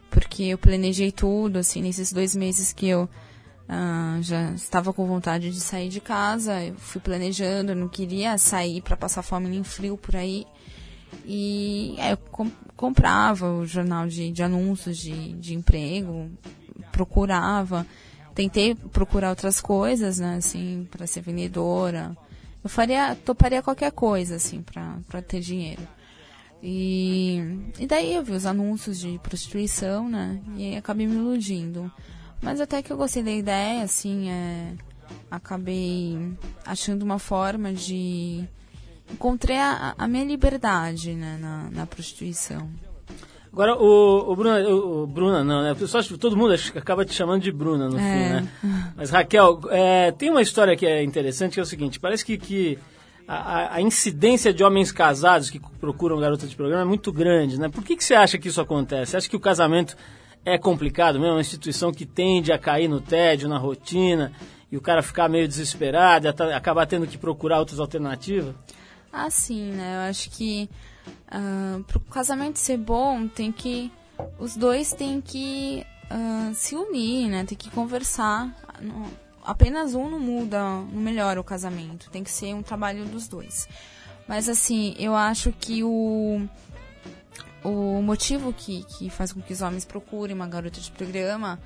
porque 0.10 0.43
eu 0.43 0.57
planejei 0.57 1.12
tudo, 1.12 1.60
assim, 1.60 1.81
nesses 1.81 2.13
dois 2.13 2.33
meses 2.33 2.72
que 2.72 2.88
eu 2.88 3.10
ah, 3.67 4.19
já 4.22 4.51
estava 4.51 4.93
com 4.93 5.05
vontade 5.05 5.51
de 5.51 5.60
sair 5.60 5.89
de 5.89 6.00
casa, 6.00 6.63
eu 6.63 6.75
fui 6.75 7.01
planejando, 7.01 7.74
eu 7.74 7.75
não 7.75 7.89
queria 7.89 8.38
sair 8.38 8.81
para 8.81 8.95
passar 8.95 9.22
fome 9.22 9.50
nem 9.50 9.65
frio 9.65 9.98
por 9.98 10.15
aí. 10.15 10.48
E 11.25 11.96
é, 11.98 12.13
eu 12.13 12.17
com, 12.17 12.50
comprava 12.75 13.51
o 13.51 13.65
jornal 13.65 14.08
de, 14.08 14.32
de 14.32 14.43
anúncios 14.43 14.98
de, 14.98 15.34
de 15.34 15.53
emprego, 15.53 16.29
procurava, 16.91 17.86
tentei 18.36 18.75
procurar 18.75 19.29
outras 19.29 19.62
coisas, 19.62 20.20
né, 20.20 20.36
assim, 20.38 20.88
para 20.91 21.08
ser 21.08 21.22
vendedora, 21.22 22.15
eu 22.63 22.70
faria, 22.70 23.15
toparia 23.15 23.62
qualquer 23.62 23.91
coisa, 23.91 24.36
assim, 24.36 24.62
pra 24.62 25.22
ter 25.22 25.41
dinheiro. 25.41 25.82
E, 26.65 27.39
e 27.78 27.86
daí 27.86 28.15
eu 28.15 28.23
vi 28.23 28.32
os 28.32 28.45
anúncios 28.45 28.97
de 28.97 29.19
prostituição, 29.19 30.08
né? 30.08 30.39
E 30.56 30.78
acabei 30.78 31.06
me 31.06 31.15
iludindo. 31.15 31.91
Mas 32.41 32.62
até 32.62 32.82
que 32.82 32.91
eu 32.91 32.95
gostei 32.95 33.21
da 33.21 33.32
ideia, 33.32 33.84
assim, 33.84 34.30
é, 34.30 34.73
acabei 35.30 36.17
achando 36.65 37.04
uma 37.04 37.19
forma 37.19 37.73
de. 37.73 38.47
Encontrei 39.13 39.58
a, 39.58 39.93
a 39.97 40.08
minha 40.08 40.26
liberdade 40.26 41.13
né, 41.13 41.38
na, 41.39 41.69
na 41.71 41.86
prostituição. 41.86 42.67
Agora, 43.54 43.76
o, 43.76 44.32
o 44.32 44.36
Bruna, 44.36 44.60
o, 44.67 45.04
o 45.04 45.08
Bruna 45.08 45.43
não, 45.43 45.62
né? 45.62 45.76
Só, 45.86 46.02
todo 46.17 46.36
mundo 46.36 46.56
acaba 46.76 47.06
te 47.06 47.13
chamando 47.13 47.43
de 47.43 47.52
Bruna 47.52 47.88
no 47.88 47.99
é. 47.99 48.02
fim, 48.02 48.34
né? 48.34 48.47
Mas, 48.97 49.12
Raquel, 49.12 49.62
é, 49.69 50.12
tem 50.12 50.32
uma 50.32 50.41
história 50.41 50.76
que 50.76 50.88
é 50.88 51.04
interessante, 51.04 51.54
que 51.54 51.60
é 51.60 51.63
o 51.63 51.65
seguinte, 51.65 51.99
parece 51.99 52.26
que, 52.26 52.36
que 52.36 52.80
a, 53.28 53.76
a, 53.76 53.82
incidência 53.82 54.52
de 54.52 54.63
homens 54.63 54.91
casados 54.91 55.52
que 55.52 55.60
procuram 55.80 56.19
garotas 56.19 56.49
de 56.49 56.56
programa 56.56 56.82
é 56.82 56.86
muito 56.86 57.12
grande, 57.12 57.60
né? 57.60 57.69
Por 57.69 57.84
que, 57.84 57.95
que 57.95 58.04
você 58.04 58.15
acha 58.15 58.39
que 58.39 58.47
isso 58.47 58.60
acontece? 58.60 59.12
Você 59.12 59.17
acha 59.17 59.30
que 59.30 59.36
o 59.36 59.39
casamento 59.39 59.95
é 60.43 60.58
complicado 60.58 61.19
mesmo? 61.19 61.28
É 61.28 61.36
uma 61.36 61.41
instituição 61.41 61.91
que 61.91 62.08
tende 62.08 62.52
a 62.52 62.58
cair 62.58 62.88
no 62.88 62.99
tédio, 62.99 63.47
na 63.47 63.60
rotina, 63.60 64.32
e 64.71 64.78
o 64.78 64.82
cara 64.82 65.04
ficar 65.04 65.30
meio 65.30 65.47
desesperado, 65.47 66.28
acabar 66.28 66.88
tendo 66.88 67.06
que 67.06 67.19
procurar 67.19 67.60
outras 67.60 67.80
alternativas? 67.80 68.56
Ah, 69.15 69.30
sim, 69.30 69.71
né? 69.73 69.95
Eu 69.95 70.10
acho 70.10 70.32
que 70.32 70.67
uh, 71.28 71.84
para 71.84 71.97
o 71.97 72.02
casamento 72.02 72.58
ser 72.58 72.78
bom, 72.78 73.28
tem 73.28 73.52
que 73.52 73.91
os 74.39 74.56
dois 74.56 74.91
têm 74.91 75.21
que 75.21 75.86
uh, 76.06 76.52
se 76.56 76.76
unir, 76.76 77.30
né? 77.30 77.45
Tem 77.45 77.56
que 77.56 77.69
conversar. 77.69 78.52
Não, 78.82 79.06
apenas 79.45 79.93
um 79.93 80.10
não 80.10 80.19
muda, 80.19 80.60
não 80.60 80.99
melhora 80.99 81.39
o 81.39 81.43
casamento. 81.43 82.10
Tem 82.10 82.23
que 82.23 82.32
ser 82.32 82.56
um 82.56 82.63
trabalho 82.63 83.06
dos 83.06 83.28
dois. 83.28 83.69
Mas 84.28 84.49
assim, 84.49 84.95
eu 84.97 85.15
acho 85.15 85.52
que 85.52 85.84
o 85.84 86.41
o 87.63 88.02
motivo 88.02 88.52
que, 88.52 88.84
que 88.84 89.10
faz 89.10 89.32
com 89.32 89.41
que 89.41 89.54
os 89.54 89.62
homens 89.62 89.86
procurem 89.86 90.36
uma 90.36 90.47
garota 90.47 90.82
de 90.82 90.91
programa 90.91 91.60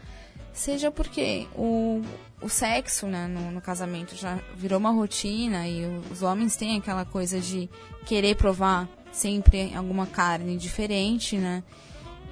seja 0.58 0.90
porque 0.90 1.48
o, 1.56 2.02
o 2.42 2.50
sexo 2.50 3.06
né, 3.06 3.28
no, 3.28 3.52
no 3.52 3.62
casamento 3.62 4.16
já 4.16 4.40
virou 4.56 4.80
uma 4.80 4.92
rotina 4.92 5.68
e 5.68 5.86
os 6.12 6.24
homens 6.24 6.56
têm 6.56 6.78
aquela 6.78 7.06
coisa 7.06 7.40
de 7.40 7.70
querer 8.06 8.36
provar 8.36 8.88
sempre 9.12 9.74
alguma 9.76 10.08
carne 10.08 10.58
diferente, 10.58 11.38
né? 11.38 11.64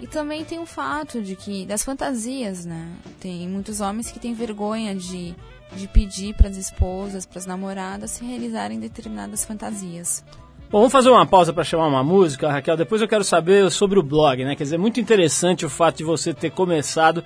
E 0.01 0.07
também 0.07 0.43
tem 0.43 0.59
o 0.59 0.65
fato 0.65 1.21
de 1.21 1.35
que 1.35 1.65
das 1.65 1.83
fantasias, 1.83 2.65
né? 2.65 2.91
Tem 3.19 3.47
muitos 3.47 3.79
homens 3.79 4.11
que 4.11 4.19
têm 4.19 4.33
vergonha 4.33 4.93
de, 4.93 5.33
de 5.73 5.87
pedir 5.87 6.35
para 6.35 6.49
as 6.49 6.57
esposas, 6.57 7.25
para 7.25 7.39
as 7.39 7.45
namoradas 7.45 8.11
se 8.11 8.25
realizarem 8.25 8.79
determinadas 8.79 9.45
fantasias. 9.45 10.23
Bom, 10.69 10.79
vamos 10.79 10.91
fazer 10.91 11.09
uma 11.09 11.25
pausa 11.25 11.53
para 11.53 11.63
chamar 11.63 11.87
uma 11.87 12.03
música, 12.03 12.51
Raquel. 12.51 12.75
Depois 12.75 13.01
eu 13.01 13.07
quero 13.07 13.23
saber 13.23 13.71
sobre 13.71 13.97
o 13.97 14.03
blog, 14.03 14.43
né? 14.43 14.55
Quer 14.55 14.63
dizer, 14.63 14.75
é 14.75 14.79
muito 14.79 14.99
interessante 14.99 15.65
o 15.65 15.69
fato 15.69 15.97
de 15.97 16.03
você 16.03 16.33
ter 16.33 16.49
começado 16.49 17.23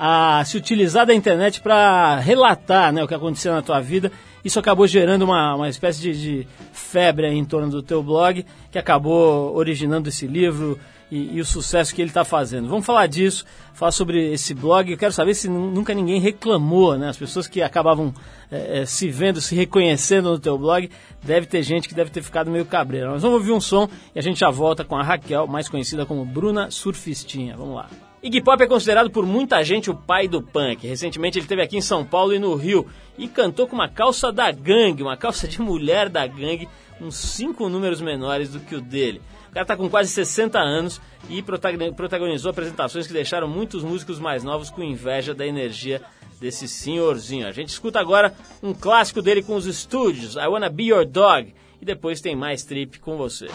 a 0.00 0.44
se 0.44 0.56
utilizar 0.56 1.04
da 1.04 1.12
internet 1.12 1.60
para 1.60 2.20
relatar 2.20 2.92
né, 2.92 3.02
o 3.02 3.08
que 3.08 3.14
aconteceu 3.14 3.52
na 3.52 3.60
tua 3.60 3.80
vida. 3.80 4.12
Isso 4.44 4.60
acabou 4.60 4.86
gerando 4.86 5.22
uma, 5.22 5.56
uma 5.56 5.68
espécie 5.68 6.00
de, 6.00 6.22
de 6.22 6.48
febre 6.72 7.26
em 7.26 7.44
torno 7.44 7.68
do 7.68 7.82
teu 7.82 8.00
blog, 8.00 8.46
que 8.70 8.78
acabou 8.78 9.56
originando 9.56 10.08
esse 10.08 10.24
livro 10.24 10.78
e, 11.10 11.36
e 11.36 11.40
o 11.40 11.44
sucesso 11.44 11.92
que 11.92 12.00
ele 12.00 12.10
está 12.10 12.24
fazendo. 12.24 12.68
Vamos 12.68 12.86
falar 12.86 13.08
disso, 13.08 13.44
falar 13.74 13.90
sobre 13.90 14.32
esse 14.32 14.54
blog. 14.54 14.88
Eu 14.88 14.96
quero 14.96 15.12
saber 15.12 15.34
se 15.34 15.48
nunca 15.48 15.92
ninguém 15.92 16.20
reclamou, 16.20 16.96
né? 16.96 17.08
As 17.08 17.16
pessoas 17.16 17.48
que 17.48 17.60
acabavam 17.60 18.14
é, 18.52 18.86
se 18.86 19.08
vendo, 19.08 19.40
se 19.40 19.56
reconhecendo 19.56 20.30
no 20.30 20.38
teu 20.38 20.56
blog, 20.56 20.88
deve 21.24 21.46
ter 21.46 21.64
gente 21.64 21.88
que 21.88 21.94
deve 21.94 22.10
ter 22.10 22.22
ficado 22.22 22.52
meio 22.52 22.64
cabreira. 22.64 23.10
Nós 23.10 23.22
vamos 23.22 23.38
ouvir 23.38 23.50
um 23.50 23.60
som 23.60 23.88
e 24.14 24.18
a 24.18 24.22
gente 24.22 24.38
já 24.38 24.50
volta 24.50 24.84
com 24.84 24.94
a 24.94 25.02
Raquel, 25.02 25.48
mais 25.48 25.68
conhecida 25.68 26.06
como 26.06 26.24
Bruna 26.24 26.70
Surfistinha. 26.70 27.56
Vamos 27.56 27.74
lá. 27.74 28.07
Iggy 28.20 28.40
Pop 28.40 28.60
é 28.60 28.66
considerado 28.66 29.10
por 29.10 29.24
muita 29.24 29.62
gente 29.62 29.90
o 29.90 29.94
pai 29.94 30.26
do 30.26 30.42
punk. 30.42 30.84
Recentemente 30.84 31.38
ele 31.38 31.44
esteve 31.44 31.62
aqui 31.62 31.76
em 31.76 31.80
São 31.80 32.04
Paulo 32.04 32.34
e 32.34 32.38
no 32.38 32.54
Rio 32.56 32.84
e 33.16 33.28
cantou 33.28 33.68
com 33.68 33.76
uma 33.76 33.88
calça 33.88 34.32
da 34.32 34.50
gangue, 34.50 35.04
uma 35.04 35.16
calça 35.16 35.46
de 35.46 35.60
mulher 35.60 36.08
da 36.08 36.26
gangue, 36.26 36.68
uns 37.00 37.14
cinco 37.14 37.68
números 37.68 38.00
menores 38.00 38.48
do 38.48 38.58
que 38.58 38.74
o 38.74 38.80
dele. 38.80 39.22
O 39.48 39.52
cara 39.52 39.62
está 39.62 39.76
com 39.76 39.88
quase 39.88 40.10
60 40.10 40.58
anos 40.58 41.00
e 41.30 41.42
protagonizou 41.42 42.50
apresentações 42.50 43.06
que 43.06 43.12
deixaram 43.12 43.46
muitos 43.46 43.84
músicos 43.84 44.18
mais 44.18 44.42
novos 44.42 44.68
com 44.68 44.82
inveja 44.82 45.32
da 45.32 45.46
energia 45.46 46.02
desse 46.40 46.66
senhorzinho. 46.66 47.46
A 47.46 47.52
gente 47.52 47.68
escuta 47.68 48.00
agora 48.00 48.34
um 48.60 48.74
clássico 48.74 49.22
dele 49.22 49.44
com 49.44 49.54
os 49.54 49.64
estúdios, 49.64 50.34
I 50.34 50.48
Wanna 50.48 50.68
Be 50.68 50.86
Your 50.86 51.06
Dog, 51.06 51.54
e 51.80 51.84
depois 51.84 52.20
tem 52.20 52.34
mais 52.34 52.64
trip 52.64 52.98
com 52.98 53.16
você. 53.16 53.46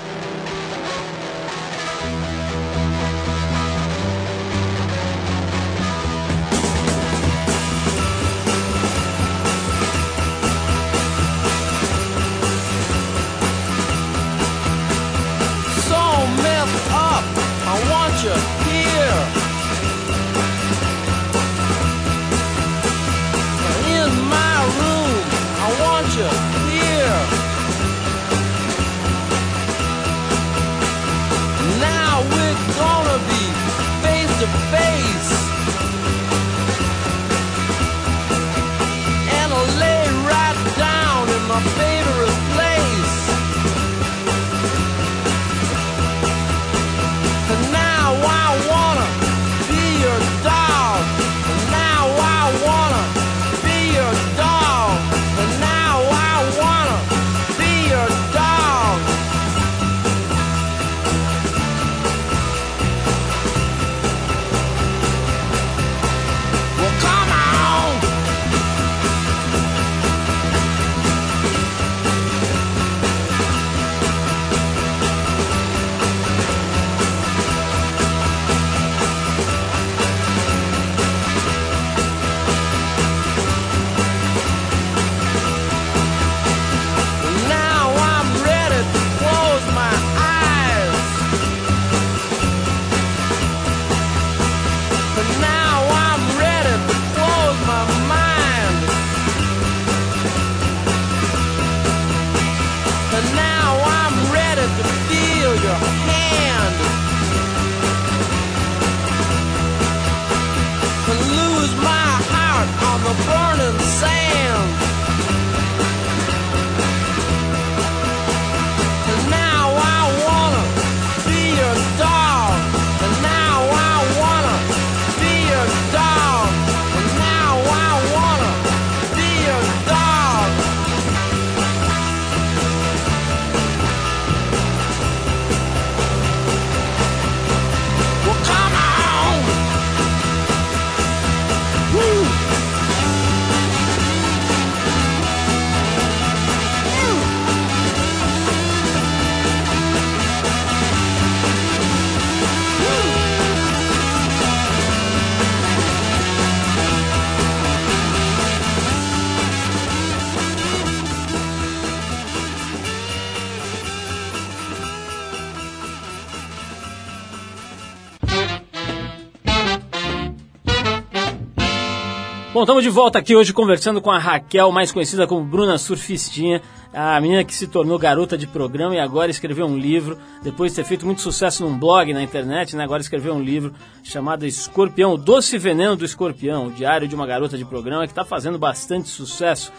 Bom, 172.64 172.66
estamos 172.66 172.84
de 172.86 172.90
volta 172.90 173.20
aqui 173.20 173.36
hoje 173.36 173.52
conversando 173.52 174.02
com 174.02 174.10
a 174.10 174.18
Raquel, 174.18 174.72
mais 174.72 174.90
conhecida 174.90 175.28
como 175.28 175.44
Bruna 175.44 175.78
Surfistinha, 175.78 176.62
a 176.94 177.20
menina 177.20 177.44
que 177.44 177.54
se 177.54 177.68
tornou 177.68 178.00
garota 178.00 178.38
de 178.38 178.48
programa 178.48 178.96
e 178.96 179.00
agora 179.02 179.30
escreveu 179.30 179.66
um 179.66 179.78
livro, 179.78 180.18
depois 180.42 180.72
de 180.72 180.78
ter 180.78 180.86
feito 180.86 181.06
muito 181.06 181.20
sucesso 181.20 181.62
num 181.62 181.78
blog 181.78 182.14
na 182.14 182.24
internet, 182.24 182.74
né? 182.74 182.86
agora 182.86 183.02
escreveu 183.02 183.34
um 183.34 183.42
livro 183.42 183.74
chamado 184.02 184.46
Escorpião, 184.46 185.12
o 185.12 185.18
Doce 185.18 185.58
Veneno 185.58 185.98
do 185.98 186.06
Escorpião, 186.06 186.68
o 186.68 186.72
diário 186.72 187.06
de 187.06 187.14
uma 187.14 187.28
garota 187.28 187.58
de 187.58 187.66
programa 187.66 188.06
que 188.06 188.14
está 188.14 188.24
fazendo 188.24 188.58
bastante 188.58 189.10
sucesso, 189.10 189.70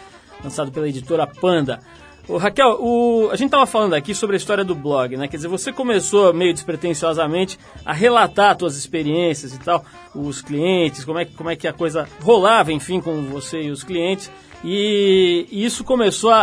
lançado 0.43 0.71
pela 0.71 0.87
editora 0.87 1.25
Panda. 1.25 1.79
O 2.27 2.37
Raquel, 2.37 2.77
o, 2.81 3.29
a 3.31 3.35
gente 3.35 3.47
estava 3.47 3.67
falando 3.67 3.93
aqui 3.93 4.15
sobre 4.15 4.35
a 4.35 4.37
história 4.37 4.63
do 4.63 4.73
blog, 4.73 5.15
né? 5.15 5.27
Quer 5.27 5.37
dizer, 5.37 5.47
você 5.47 5.71
começou 5.71 6.33
meio 6.33 6.53
despretensiosamente 6.53 7.59
a 7.85 7.93
relatar 7.93 8.57
suas 8.57 8.75
experiências 8.75 9.53
e 9.53 9.59
tal, 9.59 9.85
os 10.13 10.41
clientes, 10.41 11.05
como 11.05 11.19
é, 11.19 11.25
como 11.25 11.51
é 11.51 11.55
que 11.55 11.67
a 11.67 11.73
coisa 11.73 12.07
rolava, 12.21 12.73
enfim, 12.73 12.99
com 12.99 13.21
você 13.23 13.61
e 13.61 13.69
os 13.69 13.83
clientes. 13.83 14.31
E, 14.63 15.45
e 15.51 15.63
isso 15.63 15.83
começou 15.83 16.31
a, 16.31 16.41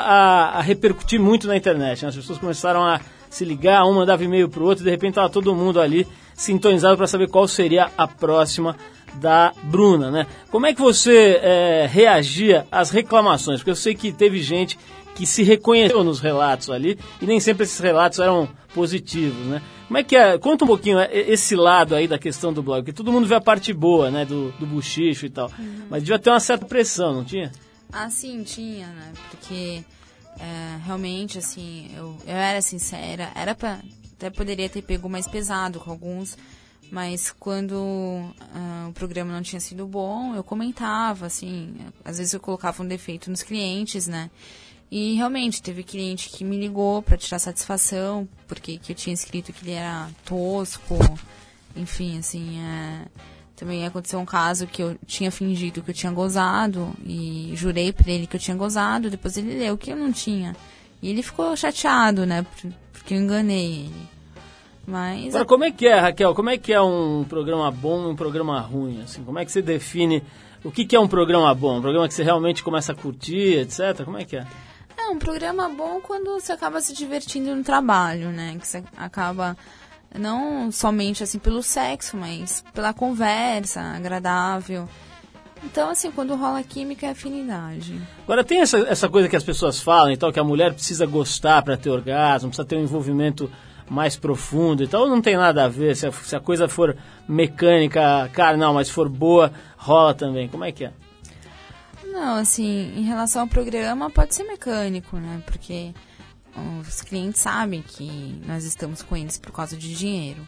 a, 0.51 0.61
repercutir 0.61 1.19
muito 1.19 1.49
na 1.49 1.57
internet. 1.57 2.03
Né? 2.03 2.11
As 2.11 2.17
pessoas 2.17 2.39
começaram 2.39 2.85
a 2.85 3.01
se 3.29 3.45
ligar, 3.45 3.85
um 3.85 3.95
mandava 3.95 4.23
e-mail 4.23 4.49
para 4.49 4.63
o 4.63 4.67
outro, 4.67 4.85
e 4.85 4.87
de 4.87 4.91
repente 4.91 5.13
estava 5.13 5.29
todo 5.29 5.53
mundo 5.55 5.81
ali 5.81 6.07
sintonizado 6.35 6.97
para 6.97 7.09
saber 7.09 7.29
qual 7.29 7.49
seria 7.49 7.91
a 7.99 8.07
próxima 8.07 8.77
da 9.15 9.53
Bruna, 9.65 10.11
né? 10.11 10.27
Como 10.51 10.67
é 10.67 10.73
que 10.73 10.81
você 10.81 11.39
é, 11.43 11.89
reagia 11.91 12.67
às 12.71 12.91
reclamações? 12.91 13.59
Porque 13.61 13.71
eu 13.71 13.77
sei 13.77 13.95
que 13.95 14.11
teve 14.11 14.41
gente 14.41 14.79
que 15.15 15.27
se 15.27 15.43
reconheceu 15.43 16.03
nos 16.03 16.21
relatos 16.21 16.71
ali 16.71 16.99
e 17.21 17.27
nem 17.27 17.39
sempre 17.41 17.65
esses 17.65 17.79
relatos 17.79 18.19
eram 18.19 18.49
positivos, 18.75 19.47
né? 19.47 19.63
Como 19.87 19.99
é 19.99 20.03
que 20.03 20.17
é? 20.17 20.39
Conta 20.39 20.65
um 20.65 20.69
pouquinho 20.69 20.99
é, 20.99 21.11
esse 21.13 21.55
lado 21.55 21.95
aí 21.95 22.09
da 22.09 22.19
questão 22.19 22.53
do 22.53 22.63
blog, 22.63 22.83
porque 22.83 22.93
todo 22.93 23.13
mundo 23.13 23.27
vê 23.27 23.35
a 23.35 23.41
parte 23.41 23.73
boa, 23.73 24.11
né, 24.11 24.25
do, 24.25 24.51
do 24.53 24.67
buchicho 24.67 25.27
e 25.27 25.31
tal, 25.31 25.51
uhum. 25.59 25.87
mas 25.91 26.03
devia 26.03 26.19
ter 26.19 26.31
uma 26.31 26.41
certa 26.41 26.65
pressão, 26.65 27.13
não 27.13 27.25
tinha? 27.25 27.53
Ah, 27.93 28.09
sim, 28.09 28.43
tinha, 28.43 28.87
né? 28.87 29.13
Porque 29.31 29.85
é, 30.41 30.79
realmente, 30.85 31.39
assim, 31.39 31.91
eu, 31.95 32.17
eu 32.27 32.35
era 32.35 32.63
sincera, 32.63 33.31
era 33.35 33.55
pra. 33.55 33.81
Até 34.17 34.31
poderia 34.31 34.69
ter 34.69 34.83
pego 34.83 35.09
mais 35.09 35.27
pesado 35.27 35.81
com 35.81 35.91
alguns, 35.91 36.39
mas 36.93 37.35
quando 37.41 37.73
uh, 37.73 38.89
o 38.89 38.93
programa 38.93 39.33
não 39.33 39.43
tinha 39.43 39.59
sido 39.59 39.85
bom, 39.85 40.35
eu 40.37 40.45
comentava, 40.45 41.27
assim, 41.27 41.75
às 42.05 42.19
vezes 42.19 42.33
eu 42.33 42.39
colocava 42.39 42.85
um 42.85 42.87
defeito 42.87 43.31
nos 43.31 43.43
clientes, 43.43 44.07
né? 44.07 44.31
E 44.95 45.15
realmente 45.15 45.63
teve 45.63 45.83
cliente 45.83 46.29
que 46.29 46.45
me 46.45 46.55
ligou 46.55 47.01
para 47.01 47.17
tirar 47.17 47.39
satisfação, 47.39 48.29
porque 48.47 48.77
que 48.77 48.93
eu 48.93 48.97
tinha 48.97 49.15
escrito 49.15 49.51
que 49.51 49.65
ele 49.65 49.73
era 49.73 50.07
tosco, 50.23 50.99
enfim, 51.75 52.19
assim, 52.19 52.61
é... 52.61 53.07
também 53.57 53.87
aconteceu 53.87 54.21
um 54.21 54.27
caso 54.27 54.67
que 54.67 54.83
eu 54.83 54.95
tinha 55.07 55.33
fingido 55.33 55.81
que 55.83 55.93
eu 55.93 55.95
tinha 55.95 56.13
gozado 56.13 56.93
e 57.07 57.53
jurei 57.55 57.91
para 57.91 58.11
ele 58.11 58.27
que 58.27 58.37
eu 58.37 58.41
tinha 58.41 58.55
gozado, 58.55 59.09
depois 59.09 59.39
ele 59.39 59.59
leu 59.59 59.79
que 59.79 59.91
eu 59.91 59.97
não 59.97 60.13
tinha. 60.13 60.55
E 61.01 61.09
ele 61.09 61.23
ficou 61.23 61.57
chateado, 61.57 62.27
né, 62.27 62.45
porque 62.93 63.15
eu 63.15 63.19
enganei 63.19 63.87
ele. 63.87 64.09
Mas 64.87 65.35
Agora, 65.35 65.47
como 65.47 65.65
é 65.65 65.71
que 65.71 65.87
é, 65.87 65.99
Raquel? 66.01 66.35
Como 66.35 66.51
é 66.51 66.59
que 66.59 66.71
é 66.71 66.83
um 66.83 67.25
programa 67.27 67.71
bom 67.71 68.09
e 68.09 68.11
um 68.11 68.17
programa 68.17 68.61
ruim, 68.61 69.01
assim? 69.01 69.25
Como 69.25 69.39
é 69.39 69.45
que 69.47 69.53
você 69.53 69.63
define 69.63 70.23
o 70.63 70.71
que, 70.71 70.85
que 70.85 70.95
é 70.95 71.01
um 71.01 71.09
programa 71.09 71.55
bom? 71.55 71.79
Um 71.79 71.81
programa 71.81 72.07
que 72.07 72.13
você 72.13 72.23
realmente 72.23 72.63
começa 72.63 72.93
a 72.93 72.95
curtir, 72.95 73.59
etc. 73.61 74.05
Como 74.05 74.19
é 74.19 74.27
que 74.27 74.37
é? 74.37 74.47
É 75.05 75.11
um 75.11 75.19
programa 75.19 75.69
bom 75.69 76.01
quando 76.01 76.33
você 76.33 76.53
acaba 76.53 76.81
se 76.81 76.95
divertindo 76.95 77.55
no 77.55 77.65
trabalho, 77.65 78.31
né? 78.31 78.57
Que 78.59 78.67
você 78.67 78.85
acaba 78.97 79.57
não 80.17 80.71
somente 80.71 81.23
assim 81.23 81.39
pelo 81.39 81.63
sexo, 81.63 82.17
mas 82.17 82.65
pela 82.73 82.95
conversa 82.95 83.81
agradável. 83.81 84.89
Então, 85.65 85.91
assim, 85.91 86.11
quando 86.11 86.35
rola 86.37 86.63
química 86.63 87.07
é 87.07 87.11
afinidade. 87.11 88.01
Agora, 88.25 88.45
tem 88.45 88.61
essa, 88.61 88.79
essa 88.81 89.09
coisa 89.09 89.29
que 89.29 89.37
as 89.37 89.45
pessoas 89.45 89.81
falam 89.81 90.13
e 90.13 90.17
tal, 90.17 90.33
que 90.33 90.41
a 90.41 90.45
mulher 90.45 90.73
precisa 90.73 91.05
gostar 91.05 91.63
para 91.63 91.77
ter 91.77 91.91
orgasmo, 91.91 92.49
precisa 92.49 92.67
ter 92.67 92.77
um 92.77 92.83
envolvimento 92.83 93.51
mais 93.89 94.17
profundo 94.17 94.83
e 94.83 94.89
tal, 94.89 95.09
não 95.09 95.21
tem 95.21 95.37
nada 95.37 95.65
a 95.65 95.69
ver. 95.69 95.97
Se 95.97 96.07
a, 96.07 96.13
se 96.13 96.35
a 96.35 96.41
coisa 96.41 96.69
for 96.69 96.97
mecânica, 97.29 98.29
cara, 98.33 98.57
não, 98.57 98.75
mas 98.75 98.89
for 98.89 99.09
boa, 99.09 99.53
rola 99.77 100.15
também. 100.15 100.49
Como 100.49 100.65
é 100.65 100.73
que 100.73 100.85
é? 100.85 100.93
Não, 102.13 102.37
assim, 102.37 102.93
em 102.95 103.03
relação 103.05 103.41
ao 103.41 103.49
programa, 103.49 104.11
pode 104.11 104.35
ser 104.35 104.45
mecânico, 104.45 105.17
né? 105.17 105.43
Porque 105.47 105.95
os 106.87 107.01
clientes 107.01 107.41
sabem 107.41 107.81
que 107.81 108.39
nós 108.47 108.65
estamos 108.65 109.03
com 109.03 109.17
eles 109.17 109.39
por 109.39 109.51
causa 109.51 109.79
de 109.79 109.97
dinheiro. 109.97 110.47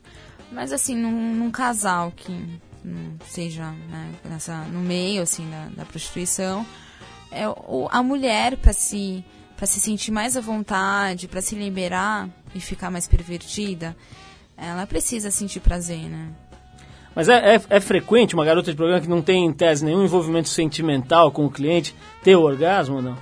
Mas, 0.53 0.73
assim, 0.73 0.95
num, 0.95 1.35
num 1.35 1.51
casal 1.51 2.13
que 2.13 2.61
não 2.85 3.17
seja 3.27 3.71
né, 3.71 4.13
nessa, 4.27 4.59
no 4.67 4.81
meio, 4.81 5.23
assim, 5.23 5.51
da, 5.51 5.69
da 5.69 5.85
prostituição, 5.87 6.67
é, 7.31 7.49
o, 7.49 7.89
a 7.91 8.03
mulher, 8.03 8.59
para 8.59 8.75
se, 8.75 9.25
pra 9.57 9.67
se 9.67 9.81
sentir 9.81 10.11
mais 10.11 10.37
à 10.37 10.43
vontade, 10.43 11.27
para 11.27 11.41
se 11.41 11.55
liberar 11.55 12.29
e 12.55 12.61
ficar 12.61 12.91
mais 12.91 13.09
pervertida, 13.09 13.97
ela 14.55 14.87
precisa 14.87 15.31
sentir 15.31 15.61
prazer, 15.61 16.11
né? 16.11 16.31
Mas 17.15 17.29
é, 17.29 17.55
é, 17.55 17.61
é, 17.71 17.81
frequente 17.81 18.35
uma 18.35 18.45
garota 18.45 18.71
de 18.71 18.77
programa 18.77 19.01
que 19.01 19.09
não 19.09 19.23
tem, 19.23 19.47
em 19.47 19.53
tese, 19.53 19.85
nenhum 19.85 20.05
envolvimento 20.05 20.49
sentimental 20.49 21.31
com 21.31 21.47
o 21.47 21.51
cliente 21.51 21.95
ter 22.23 22.35
o 22.37 22.43
orgasmo 22.43 22.97
ou 22.97 23.03
não? 23.03 23.17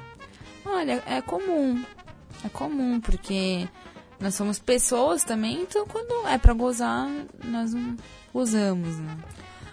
Olha, 0.65 1.03
é 1.07 1.21
comum. 1.21 1.83
É 2.45 2.49
comum, 2.49 3.01
porque 3.01 3.69
nós 4.19 4.35
somos 4.35 4.59
pessoas 4.59 5.23
também, 5.23 5.63
então 5.63 5.87
quando 5.87 6.27
é 6.27 6.39
para 6.39 6.55
gozar, 6.55 7.09
nós 7.45 7.75
não 7.75 7.97
gozamos, 8.33 8.99
né? 8.99 9.17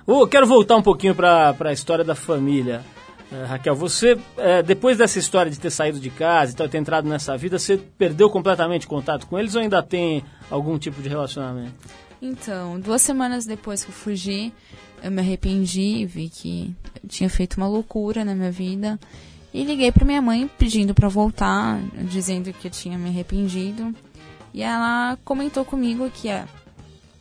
Oh, 0.05 0.27
quero 0.27 0.47
voltar 0.47 0.75
um 0.75 0.82
pouquinho 0.82 1.15
para 1.15 1.55
a 1.60 1.71
história 1.71 2.03
da 2.03 2.15
família. 2.15 2.84
É, 3.32 3.45
Raquel, 3.45 3.75
você, 3.75 4.17
é, 4.38 4.63
depois 4.63 4.97
dessa 4.97 5.19
história 5.19 5.51
de 5.51 5.60
ter 5.60 5.69
saído 5.69 5.99
de 5.99 6.10
casa 6.10 6.51
e 6.51 6.55
tal, 6.55 6.67
ter 6.67 6.79
entrado 6.79 7.08
nessa 7.08 7.38
vida, 7.38 7.60
você 7.60 7.77
perdeu 7.77 8.27
completamente 8.29 8.88
contato 8.88 9.27
com 9.27 9.38
eles 9.38 9.53
ou 9.53 9.62
ainda 9.62 9.84
tem 9.84 10.23
algum 10.49 10.79
tipo 10.79 10.99
de 10.99 11.08
relacionamento? 11.08 11.75
Então, 12.21 12.79
duas 12.79 13.01
semanas 13.01 13.45
depois 13.45 13.84
que 13.84 13.89
eu 13.89 13.95
fugi, 13.95 14.53
eu 15.01 15.12
me 15.12 15.21
arrependi, 15.21 16.05
vi 16.05 16.29
que 16.29 16.75
tinha 17.08 17.29
feito 17.29 17.58
uma 17.58 17.67
loucura 17.67 18.25
na 18.25 18.36
minha 18.36 18.51
vida. 18.51 18.99
E 19.53 19.63
liguei 19.63 19.91
para 19.91 20.05
minha 20.05 20.21
mãe 20.21 20.49
pedindo 20.58 20.93
para 20.93 21.08
voltar, 21.08 21.79
dizendo 22.10 22.53
que 22.53 22.67
eu 22.67 22.71
tinha 22.71 22.97
me 22.97 23.10
arrependido. 23.10 23.95
E 24.53 24.62
ela 24.62 25.17
comentou 25.23 25.63
comigo 25.63 26.10
que 26.12 26.27
ia 26.27 26.47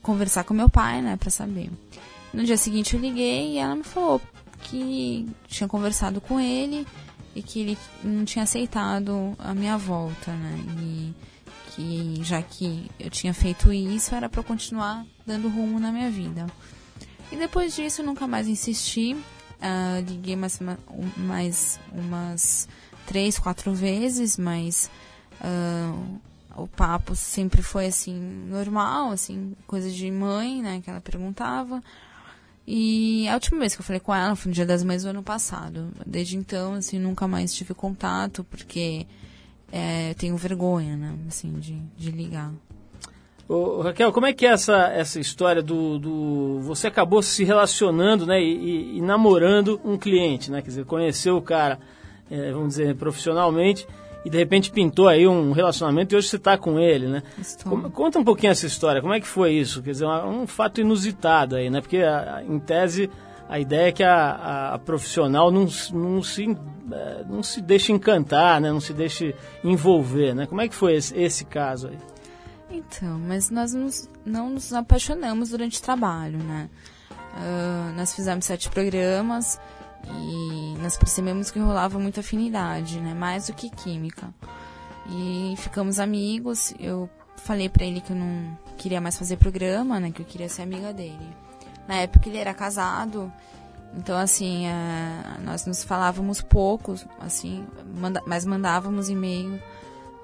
conversar 0.02 0.44
com 0.44 0.52
meu 0.52 0.68
pai, 0.68 1.00
né, 1.00 1.16
para 1.16 1.30
saber. 1.30 1.70
No 2.32 2.44
dia 2.44 2.56
seguinte 2.56 2.94
eu 2.94 3.00
liguei 3.00 3.54
e 3.54 3.58
ela 3.58 3.74
me 3.74 3.84
falou 3.84 4.20
que 4.62 5.26
tinha 5.46 5.68
conversado 5.68 6.20
com 6.20 6.38
ele 6.38 6.86
e 7.34 7.42
que 7.42 7.60
ele 7.60 7.78
não 8.02 8.24
tinha 8.24 8.42
aceitado 8.42 9.34
a 9.38 9.54
minha 9.54 9.78
volta, 9.78 10.32
né? 10.32 10.58
E 10.80 11.14
que 11.78 12.18
já 12.24 12.42
que 12.42 12.90
eu 12.98 13.08
tinha 13.08 13.32
feito 13.32 13.72
isso, 13.72 14.12
era 14.12 14.28
para 14.28 14.42
continuar 14.42 15.06
dando 15.24 15.48
rumo 15.48 15.78
na 15.78 15.92
minha 15.92 16.10
vida. 16.10 16.46
E 17.30 17.36
depois 17.36 17.76
disso, 17.76 18.02
nunca 18.02 18.26
mais 18.26 18.48
insisti. 18.48 19.14
Uh, 19.14 20.00
liguei 20.08 20.34
mais, 20.34 20.58
mais 21.16 21.78
umas 21.92 22.68
três, 23.06 23.38
quatro 23.38 23.72
vezes, 23.72 24.36
mas 24.36 24.90
uh, 25.40 26.20
o 26.56 26.66
papo 26.66 27.14
sempre 27.14 27.62
foi 27.62 27.86
assim, 27.86 28.14
normal, 28.48 29.10
assim, 29.10 29.54
coisa 29.66 29.90
de 29.90 30.10
mãe, 30.10 30.60
né, 30.62 30.80
que 30.80 30.90
ela 30.90 31.00
perguntava. 31.00 31.82
E 32.66 33.28
a 33.28 33.34
última 33.34 33.60
vez 33.60 33.74
que 33.74 33.80
eu 33.80 33.84
falei 33.84 34.00
com 34.00 34.14
ela 34.14 34.34
foi 34.34 34.50
no 34.50 34.54
dia 34.54 34.66
das 34.66 34.82
mães 34.82 35.04
do 35.04 35.10
ano 35.10 35.22
passado. 35.22 35.92
Desde 36.04 36.36
então, 36.36 36.74
assim, 36.74 36.98
nunca 36.98 37.26
mais 37.28 37.54
tive 37.54 37.72
contato, 37.72 38.44
porque 38.44 39.06
é, 39.72 40.14
tenho 40.14 40.36
vergonha, 40.36 40.96
né, 40.96 41.14
assim, 41.26 41.52
de, 41.58 41.78
de 41.96 42.10
ligar. 42.10 42.52
Ô, 43.48 43.80
Raquel, 43.80 44.12
como 44.12 44.26
é 44.26 44.32
que 44.32 44.46
é 44.46 44.50
essa, 44.50 44.88
essa 44.88 45.18
história 45.18 45.62
do, 45.62 45.98
do... 45.98 46.60
Você 46.64 46.86
acabou 46.86 47.22
se 47.22 47.44
relacionando 47.44 48.26
né, 48.26 48.42
e, 48.42 48.98
e, 48.98 49.00
namorando 49.00 49.80
um 49.82 49.96
cliente, 49.96 50.50
né? 50.50 50.60
Quer 50.60 50.68
dizer, 50.68 50.84
conheceu 50.84 51.38
o 51.38 51.42
cara, 51.42 51.78
é, 52.30 52.52
vamos 52.52 52.68
dizer, 52.68 52.94
profissionalmente 52.96 53.86
e 54.24 54.30
de 54.30 54.36
repente 54.36 54.70
pintou 54.70 55.08
aí 55.08 55.26
um 55.26 55.52
relacionamento 55.52 56.14
e 56.14 56.18
hoje 56.18 56.28
você 56.28 56.36
está 56.36 56.58
com 56.58 56.78
ele, 56.78 57.06
né? 57.06 57.22
Como, 57.64 57.90
conta 57.90 58.18
um 58.18 58.24
pouquinho 58.24 58.50
essa 58.50 58.66
história, 58.66 59.00
como 59.00 59.14
é 59.14 59.20
que 59.20 59.26
foi 59.26 59.52
isso? 59.52 59.82
Quer 59.82 59.92
dizer, 59.92 60.06
um, 60.06 60.42
um 60.42 60.46
fato 60.46 60.80
inusitado 60.80 61.56
aí, 61.56 61.70
né? 61.70 61.80
Porque, 61.80 61.98
a, 61.98 62.42
em 62.46 62.58
tese, 62.58 63.08
a 63.48 63.58
ideia 63.58 63.88
é 63.88 63.92
que 63.92 64.02
a, 64.04 64.74
a, 64.74 64.78
profissional 64.78 65.50
não, 65.50 65.66
não, 65.92 66.22
se, 66.22 66.56
é, 66.92 67.24
não 67.26 67.42
se 67.42 67.62
deixe 67.62 67.92
encantar, 67.92 68.60
né? 68.60 68.70
não 68.70 68.80
se 68.80 68.92
deixe 68.92 69.34
envolver. 69.64 70.34
Né? 70.34 70.46
Como 70.46 70.60
é 70.60 70.68
que 70.68 70.74
foi 70.74 70.94
esse, 70.94 71.18
esse 71.18 71.44
caso 71.46 71.88
aí? 71.88 71.98
Então, 72.70 73.18
mas 73.18 73.48
nós 73.48 73.72
nos, 73.72 74.10
não 74.26 74.50
nos 74.50 74.74
apaixonamos 74.74 75.48
durante 75.50 75.78
o 75.78 75.82
trabalho, 75.82 76.38
né? 76.38 76.68
Uh, 77.10 77.96
nós 77.96 78.14
fizemos 78.14 78.44
sete 78.44 78.68
programas 78.68 79.58
e 80.06 80.74
nós 80.78 80.98
percebemos 80.98 81.50
que 81.50 81.58
rolava 81.58 81.98
muita 81.98 82.20
afinidade, 82.20 83.00
né? 83.00 83.14
Mais 83.14 83.46
do 83.46 83.54
que 83.54 83.70
química. 83.70 84.28
E 85.08 85.54
ficamos 85.56 85.98
amigos. 85.98 86.74
Eu 86.78 87.08
falei 87.36 87.70
para 87.70 87.86
ele 87.86 88.02
que 88.02 88.12
eu 88.12 88.16
não 88.16 88.58
queria 88.76 89.00
mais 89.00 89.16
fazer 89.16 89.38
programa, 89.38 89.98
né? 89.98 90.10
Que 90.10 90.20
eu 90.20 90.26
queria 90.26 90.48
ser 90.50 90.60
amiga 90.60 90.92
dele. 90.92 91.47
Na 91.88 91.96
época 91.96 92.28
ele 92.28 92.38
era 92.38 92.54
casado 92.54 93.32
Então, 93.96 94.18
assim, 94.18 94.66
é, 94.66 95.40
nós 95.42 95.64
nos 95.66 95.82
falávamos 95.82 96.42
poucos, 96.42 97.06
assim, 97.18 97.66
manda, 97.96 98.22
mas 98.26 98.44
mandávamos 98.44 99.08
e-mail 99.08 99.60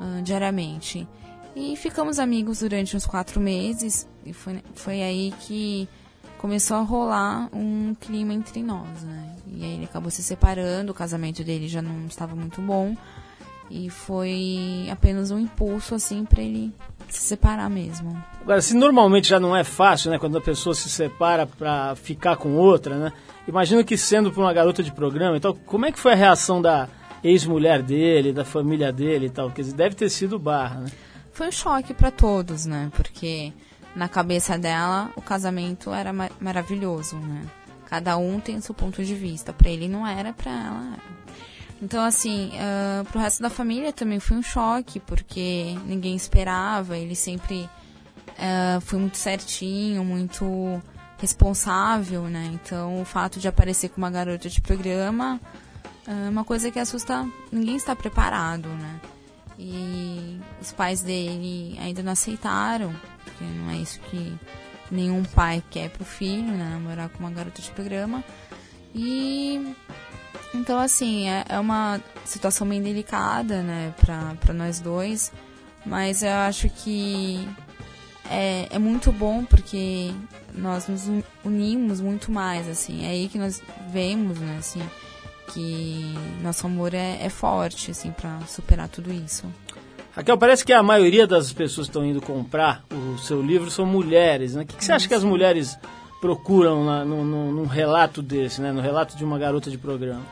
uh, 0.01 0.23
diariamente. 0.23 1.09
E 1.57 1.75
ficamos 1.77 2.19
amigos 2.19 2.61
durante 2.61 2.97
uns 2.97 3.07
quatro 3.07 3.41
meses, 3.41 4.07
e 4.25 4.33
foi, 4.33 4.63
foi 4.75 5.03
aí 5.03 5.33
que 5.41 5.89
começou 6.37 6.77
a 6.77 6.81
rolar 6.83 7.49
um 7.53 7.95
clima 7.99 8.35
entre 8.35 8.63
nós, 8.63 9.03
né? 9.03 9.37
E 9.47 9.65
aí 9.65 9.75
ele 9.75 9.85
acabou 9.85 10.11
se 10.11 10.23
separando, 10.23 10.93
o 10.93 10.95
casamento 10.95 11.43
dele 11.43 11.67
já 11.69 11.81
não 11.81 12.07
estava 12.07 12.37
muito 12.37 12.61
bom. 12.61 12.95
E 13.71 13.89
foi 13.89 14.89
apenas 14.93 15.31
um 15.31 15.39
impulso, 15.39 15.95
assim, 15.95 16.25
para 16.25 16.43
ele 16.43 16.75
se 17.09 17.21
separar 17.21 17.69
mesmo. 17.71 18.17
Agora, 18.41 18.61
se 18.61 18.75
normalmente 18.75 19.29
já 19.29 19.41
não 19.41 19.57
é 19.57 19.65
fácil, 19.65 20.11
né, 20.11 20.19
quando 20.19 20.39
a 20.39 20.41
pessoa 20.41 20.75
se 20.75 20.89
separa 20.89 21.47
para 21.47 21.95
ficar 21.97 22.37
com 22.37 22.55
outra, 22.57 22.97
né? 22.97 23.13
Imagino 23.47 23.85
que 23.85 23.97
sendo 23.97 24.33
para 24.33 24.43
uma 24.43 24.53
garota 24.53 24.83
de 24.83 24.93
programa, 24.93 25.37
então, 25.37 25.55
como 25.67 25.87
é 25.87 25.93
que 25.93 25.99
foi 25.99 26.13
a 26.13 26.17
reação 26.17 26.61
da 26.63 26.89
ex-mulher 27.23 27.83
dele, 27.83 28.33
da 28.33 28.45
família 28.45 28.93
dele 28.93 29.27
e 29.27 29.31
tal? 29.31 29.51
Quer 29.51 29.63
dizer, 29.63 29.75
deve 29.75 29.95
ter 29.95 30.09
sido 30.11 30.39
barra, 30.39 30.81
né? 30.81 30.91
Foi 31.33 31.49
um 31.49 31.53
choque 31.53 31.93
para 31.93 32.11
todos, 32.11 32.65
né? 32.65 32.91
Porque 32.95 33.53
na 33.95 34.09
cabeça 34.09 34.59
dela, 34.59 35.11
o 35.17 35.23
casamento 35.23 35.93
era 35.93 36.13
mar 36.13 36.31
maravilhoso, 36.41 37.17
né? 37.17 37.43
Cada 37.87 38.17
um 38.17 38.41
tem 38.41 38.57
o 38.57 38.63
seu 38.63 38.75
ponto 38.75 39.05
de 39.05 39.15
vista. 39.15 39.53
Para 39.53 39.71
ele 39.71 39.89
não 39.89 40.07
era, 40.07 40.33
para 40.33 40.51
ela 40.51 40.93
era. 40.93 41.15
Então, 41.83 42.05
assim, 42.05 42.51
uh, 42.55 43.05
pro 43.07 43.21
resto 43.21 43.43
da 43.43 43.51
família 43.51 43.93
também 43.93 44.21
foi 44.21 44.37
um 44.37 44.43
choque, 44.43 45.01
porque 45.01 45.77
ninguém 45.87 46.17
esperava, 46.17 46.97
ele 46.97 47.15
sempre 47.15 47.69
uh, 48.31 48.81
foi 48.81 48.99
muito 48.99 49.19
certinho, 49.19 50.05
muito 50.05 50.81
responsável, 51.19 52.23
né? 52.25 52.51
Então, 52.55 53.01
o 53.01 53.05
fato 53.05 53.39
de 53.39 53.49
aparecer 53.49 53.91
com 53.91 53.99
uma 53.99 54.11
garota 54.11 54.49
de 54.49 54.61
programa 54.61 55.41
é 56.07 56.29
uma 56.29 56.45
coisa 56.45 56.71
que 56.71 56.79
assusta, 56.79 57.27
ninguém 57.51 57.77
está 57.77 57.97
preparado, 57.97 58.69
né? 58.69 59.01
E 59.59 60.39
os 60.61 60.73
pais 60.73 61.03
dele 61.03 61.79
ainda 61.81 62.03
não 62.03 62.13
aceitaram, 62.13 62.95
porque 63.25 63.45
não 63.45 63.71
é 63.71 63.77
isso 63.77 64.01
que 64.11 64.37
nenhum 64.91 65.23
pai 65.25 65.63
quer 65.71 65.91
pro 65.91 66.05
filho, 66.05 66.53
né? 66.53 66.71
Namorar 66.73 67.09
com 67.09 67.21
uma 67.21 67.31
garota 67.31 67.63
de 67.63 67.71
programa. 67.71 68.23
E 68.95 69.75
então, 70.55 70.79
assim, 70.79 71.29
é, 71.29 71.45
é 71.49 71.59
uma 71.59 72.01
situação 72.25 72.67
bem 72.67 72.81
delicada, 72.81 73.63
né, 73.63 73.93
pra, 74.01 74.35
pra 74.41 74.55
nós 74.55 74.81
dois. 74.81 75.33
Mas 75.85 76.23
eu 76.23 76.33
acho 76.33 76.69
que 76.71 77.47
é, 78.31 78.69
é 78.71 78.79
muito 78.79 79.13
bom 79.13 79.45
porque 79.45 80.13
nós 80.55 80.89
nos 80.89 81.11
unimos 81.45 82.01
muito 82.01 82.31
mais, 82.31 82.69
assim. 82.69 83.05
É 83.05 83.11
aí 83.11 83.29
que 83.29 83.39
nós 83.39 83.61
vemos, 83.91 84.39
né, 84.39 84.57
assim, 84.59 84.81
que 85.53 86.15
nosso 86.43 86.67
amor 86.67 86.95
é, 86.95 87.19
é 87.21 87.29
forte, 87.29 87.91
assim, 87.91 88.11
para 88.13 88.41
superar 88.47 88.89
tudo 88.89 89.13
isso. 89.13 89.45
Raquel, 90.13 90.39
parece 90.39 90.65
que 90.65 90.73
a 90.73 90.83
maioria 90.83 91.27
das 91.27 91.53
pessoas 91.53 91.89
que 91.89 91.91
estão 91.91 92.07
indo 92.07 92.23
comprar 92.23 92.85
o 92.93 93.19
seu 93.19 93.43
livro 93.43 93.69
são 93.71 93.85
mulheres, 93.85 94.55
né? 94.55 94.63
O 94.63 94.67
que, 94.67 94.77
que 94.77 94.85
você 94.85 94.93
acha 94.93 95.09
que 95.09 95.15
as 95.15 95.25
mulheres 95.25 95.77
procuram 96.21 97.05
no, 97.05 97.25
no, 97.25 97.53
num 97.53 97.67
relato 97.67 98.23
desse, 98.23 98.61
né? 98.61 98.71
No 98.71 98.81
relato 98.81 99.17
de 99.17 99.25
uma 99.25 99.37
garota 99.37 99.69
de 99.69 99.77
programa? 99.77 100.23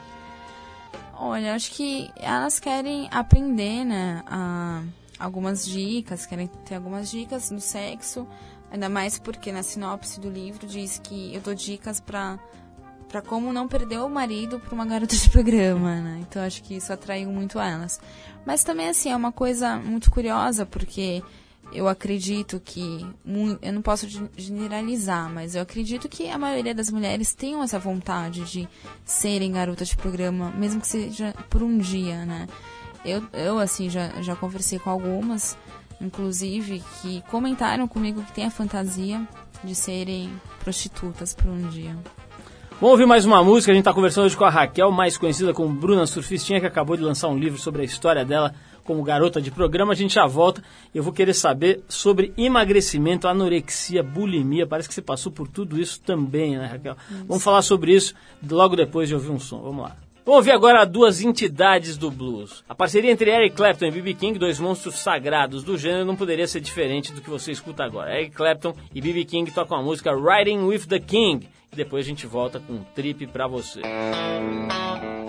Olha, 1.14 1.54
acho 1.54 1.70
que 1.72 2.10
elas 2.16 2.58
querem 2.58 3.08
aprender, 3.10 3.84
né? 3.84 4.22
A, 4.26 4.82
algumas 5.18 5.64
dicas, 5.64 6.26
querem 6.26 6.46
ter 6.46 6.74
algumas 6.74 7.10
dicas 7.10 7.50
no 7.50 7.60
sexo, 7.60 8.26
ainda 8.70 8.88
mais 8.88 9.18
porque 9.18 9.52
na 9.52 9.62
sinopse 9.62 10.18
do 10.18 10.28
livro 10.28 10.66
diz 10.66 10.98
que 10.98 11.34
eu 11.34 11.40
dou 11.40 11.54
dicas 11.54 12.00
para 12.00 12.38
para 13.08 13.20
como 13.20 13.52
não 13.52 13.68
perder 13.68 13.98
o 13.98 14.08
marido 14.08 14.58
para 14.58 14.74
uma 14.74 14.86
garota 14.86 15.14
de 15.14 15.28
programa, 15.28 16.00
né? 16.00 16.20
Então 16.22 16.42
acho 16.42 16.62
que 16.62 16.76
isso 16.76 16.90
atraiu 16.90 17.30
muito 17.30 17.60
elas. 17.60 18.00
Mas 18.46 18.64
também 18.64 18.88
assim 18.88 19.10
é 19.10 19.16
uma 19.16 19.30
coisa 19.30 19.76
muito 19.76 20.10
curiosa 20.10 20.64
porque 20.64 21.22
eu 21.74 21.88
acredito 21.88 22.60
que 22.64 23.06
eu 23.62 23.72
não 23.72 23.82
posso 23.82 24.06
generalizar, 24.36 25.30
mas 25.32 25.54
eu 25.54 25.62
acredito 25.62 26.08
que 26.08 26.28
a 26.28 26.38
maioria 26.38 26.74
das 26.74 26.90
mulheres 26.90 27.34
tenham 27.34 27.62
essa 27.62 27.78
vontade 27.78 28.44
de 28.44 28.68
serem 29.04 29.52
garotas 29.52 29.88
de 29.88 29.96
programa, 29.96 30.50
mesmo 30.50 30.80
que 30.80 30.86
seja 30.86 31.34
por 31.48 31.62
um 31.62 31.78
dia, 31.78 32.24
né? 32.24 32.46
Eu, 33.04 33.22
eu 33.32 33.58
assim 33.58 33.90
já 33.90 34.22
já 34.22 34.36
conversei 34.36 34.78
com 34.78 34.90
algumas, 34.90 35.56
inclusive 36.00 36.82
que 37.00 37.22
comentaram 37.30 37.88
comigo 37.88 38.22
que 38.22 38.32
tem 38.32 38.44
a 38.44 38.50
fantasia 38.50 39.26
de 39.64 39.74
serem 39.74 40.30
prostitutas 40.60 41.34
por 41.34 41.48
um 41.48 41.68
dia. 41.68 41.96
Vamos 42.82 42.94
ouvir 42.94 43.06
mais 43.06 43.24
uma 43.24 43.44
música. 43.44 43.70
A 43.70 43.74
gente 43.74 43.82
está 43.82 43.92
conversando 43.92 44.24
hoje 44.24 44.36
com 44.36 44.44
a 44.44 44.50
Raquel, 44.50 44.90
mais 44.90 45.16
conhecida 45.16 45.54
como 45.54 45.72
Bruna 45.72 46.04
Surfistinha, 46.04 46.58
que 46.58 46.66
acabou 46.66 46.96
de 46.96 47.02
lançar 47.04 47.28
um 47.28 47.38
livro 47.38 47.56
sobre 47.56 47.82
a 47.82 47.84
história 47.84 48.24
dela 48.24 48.52
como 48.84 49.02
garota 49.02 49.40
de 49.40 49.50
programa. 49.50 49.92
A 49.92 49.96
gente 49.96 50.14
já 50.14 50.26
volta. 50.26 50.62
Eu 50.94 51.02
vou 51.02 51.12
querer 51.12 51.34
saber 51.34 51.82
sobre 51.88 52.32
emagrecimento, 52.36 53.28
anorexia, 53.28 54.02
bulimia. 54.02 54.66
Parece 54.66 54.88
que 54.88 54.94
você 54.94 55.02
passou 55.02 55.32
por 55.32 55.48
tudo 55.48 55.80
isso 55.80 56.00
também, 56.00 56.56
né, 56.56 56.66
Raquel? 56.66 56.96
Isso. 57.10 57.24
Vamos 57.26 57.42
falar 57.42 57.62
sobre 57.62 57.94
isso 57.94 58.14
logo 58.48 58.76
depois 58.76 59.08
de 59.08 59.14
ouvir 59.14 59.30
um 59.30 59.38
som. 59.38 59.60
Vamos 59.60 59.84
lá. 59.84 59.96
Vamos 60.24 60.38
ouvir 60.38 60.52
agora 60.52 60.84
duas 60.84 61.20
entidades 61.20 61.96
do 61.96 62.08
blues. 62.10 62.62
A 62.68 62.74
parceria 62.74 63.10
entre 63.10 63.28
Eric 63.28 63.56
Clapton 63.56 63.86
e 63.86 63.90
B.B. 63.90 64.14
King, 64.14 64.38
dois 64.38 64.60
monstros 64.60 64.94
sagrados 64.94 65.64
do 65.64 65.76
gênero, 65.76 66.04
não 66.04 66.14
poderia 66.14 66.46
ser 66.46 66.60
diferente 66.60 67.12
do 67.12 67.20
que 67.20 67.28
você 67.28 67.50
escuta 67.50 67.82
agora. 67.82 68.16
Eric 68.16 68.36
Clapton 68.36 68.72
e 68.94 69.00
B.B. 69.00 69.24
King 69.24 69.50
tocam 69.50 69.78
a 69.78 69.82
música 69.82 70.12
Riding 70.14 70.60
with 70.60 70.86
the 70.86 71.00
King 71.00 71.48
depois 71.74 72.04
a 72.04 72.08
gente 72.08 72.26
volta 72.26 72.60
com 72.60 72.74
um 72.74 72.84
trip 72.94 73.26
para 73.28 73.46
você. 73.46 73.80
dropped 73.80 75.21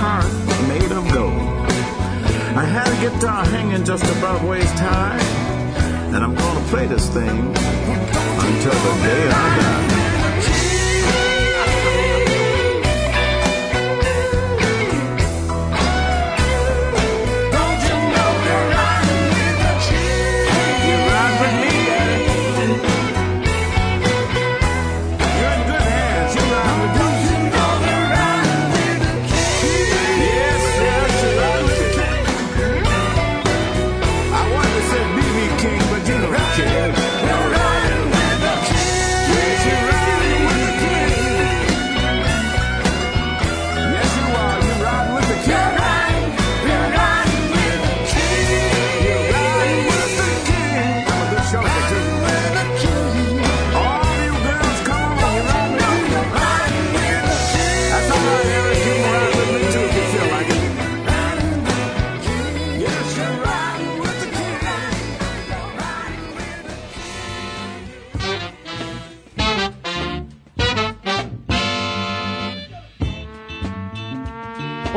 heart 0.00 0.30
made 0.68 0.92
of 0.92 1.04
gold. 1.12 1.32
I 2.56 2.64
had 2.64 2.88
a 2.88 2.98
guitar 3.04 3.44
hanging 3.44 3.84
just 3.84 4.04
above 4.16 4.44
waist 4.44 4.74
high, 4.74 5.18
and 6.14 6.20
I'm 6.24 6.34
gonna 6.34 6.66
play 6.68 6.86
this 6.86 7.08
thing 7.08 7.38
until 8.46 8.76
the 8.86 8.94
day 9.06 9.24
I 9.28 9.58
die. 9.60 9.97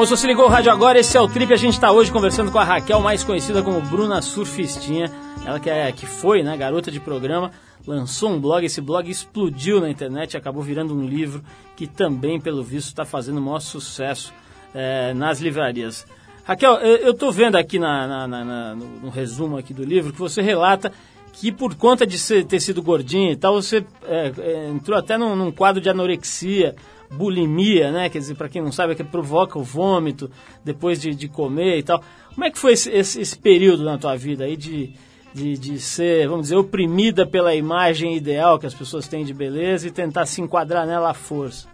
Bom, 0.02 0.06
se 0.08 0.18
você 0.18 0.26
ligou 0.26 0.46
o 0.46 0.48
rádio 0.48 0.72
agora, 0.72 0.98
esse 0.98 1.16
é 1.16 1.22
o 1.22 1.28
Trip. 1.28 1.54
A 1.54 1.56
gente 1.56 1.76
está 1.76 1.92
hoje 1.92 2.12
conversando 2.12 2.52
com 2.52 2.58
a 2.58 2.64
Raquel, 2.64 3.00
mais 3.00 3.24
conhecida 3.24 3.62
como 3.62 3.80
Bruna 3.82 4.20
Surfistinha. 4.20 5.12
Ela 5.46 5.60
que, 5.60 5.70
é, 5.70 5.92
que 5.92 6.08
foi, 6.08 6.42
né, 6.42 6.58
garota 6.58 6.90
de 6.90 7.00
programa, 7.00 7.52
lançou 7.86 8.32
um 8.32 8.42
blog. 8.42 8.66
Esse 8.66 8.82
blog 8.82 9.08
explodiu 9.08 9.80
na 9.80 9.92
internet 9.92 10.36
acabou 10.36 10.64
virando 10.64 10.96
um 10.96 11.06
livro 11.06 11.44
que 11.76 11.86
também, 11.86 12.42
pelo 12.42 12.64
visto, 12.64 12.88
está 12.88 13.06
fazendo 13.06 13.38
o 13.38 13.42
maior 13.44 13.60
sucesso 13.60 14.34
é, 14.74 15.14
nas 15.14 15.40
livrarias. 15.40 16.08
Raquel, 16.46 16.78
eu 16.78 17.12
estou 17.12 17.32
vendo 17.32 17.56
aqui 17.56 17.78
na, 17.78 18.08
na, 18.08 18.28
na, 18.28 18.76
no, 18.76 18.88
no, 19.02 19.10
resumo 19.12 19.56
aqui 19.56 19.72
do 19.72 19.84
livro 19.84 20.12
que 20.12 20.20
você 20.20 20.42
relata 20.42 20.92
que 21.32 21.52
por 21.52 21.76
conta 21.76 22.08
de 22.08 22.18
ser, 22.18 22.44
ter 22.46 22.60
sido 22.60 22.82
gordinha 22.82 23.32
e 23.32 23.36
tal, 23.36 23.54
você 23.54 23.86
é, 24.08 24.32
é 24.40 24.68
entrou 24.68 24.98
até 24.98 25.16
num, 25.16 25.36
num 25.36 25.52
quadro 25.52 25.80
de 25.80 25.92
anorexia 25.92 26.76
bulimia, 27.12 27.92
né? 27.92 28.10
Quer 28.10 28.20
dizer, 28.20 28.36
para 28.36 28.48
quem 28.48 28.62
não 28.62 28.72
sabe, 28.72 28.94
é 28.94 28.96
que 28.96 29.04
provoca 29.04 29.60
o 29.60 29.64
vômito 29.64 30.32
depois 30.64 31.00
de, 31.00 31.14
de 31.14 31.28
comer 31.28 31.80
e 31.80 31.84
tal. 31.84 32.02
Como 32.34 32.46
é 32.46 32.50
que 32.50 32.58
foi 32.58 32.74
esse, 32.74 32.90
esse, 32.90 33.20
esse 33.20 33.38
período 33.38 33.84
na 33.84 33.98
tua 33.98 34.16
vida 34.16 34.46
aí 34.46 34.56
de, 34.56 34.94
de, 35.34 35.58
de, 35.58 35.80
ser, 35.80 36.28
vamos 36.30 36.44
dizer, 36.44 36.56
oprimida 36.56 37.28
pela 37.28 37.54
imagem 37.54 38.16
ideal 38.16 38.58
que 38.58 38.66
as 38.66 38.74
pessoas 38.74 39.08
têm 39.08 39.26
de 39.26 39.34
beleza 39.34 39.88
e 39.88 39.92
tentar 39.92 40.26
se 40.26 40.42
enquadrar 40.42 40.88
nela 40.88 41.12
à 41.12 41.14
força? 41.14 41.68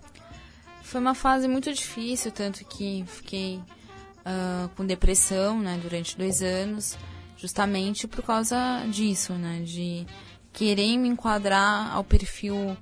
Foi 0.82 1.00
uma 1.00 1.14
fase 1.14 1.48
muito 1.48 1.72
difícil, 1.72 2.32
tanto 2.32 2.66
que 2.66 3.04
fiquei 3.08 3.60
uh, 4.26 4.70
com 4.76 4.86
depressão 4.86 5.60
né, 5.60 5.80
durante 5.82 6.18
dois 6.18 6.42
anos, 6.42 6.98
justamente 7.38 8.08
por 8.08 8.24
causa 8.24 8.86
disso, 8.90 9.34
né? 9.34 9.62
De 9.64 10.06
querer 10.52 10.98
me 10.98 11.10
enquadrar 11.10 11.94
ao 11.94 12.04
perfil 12.04 12.76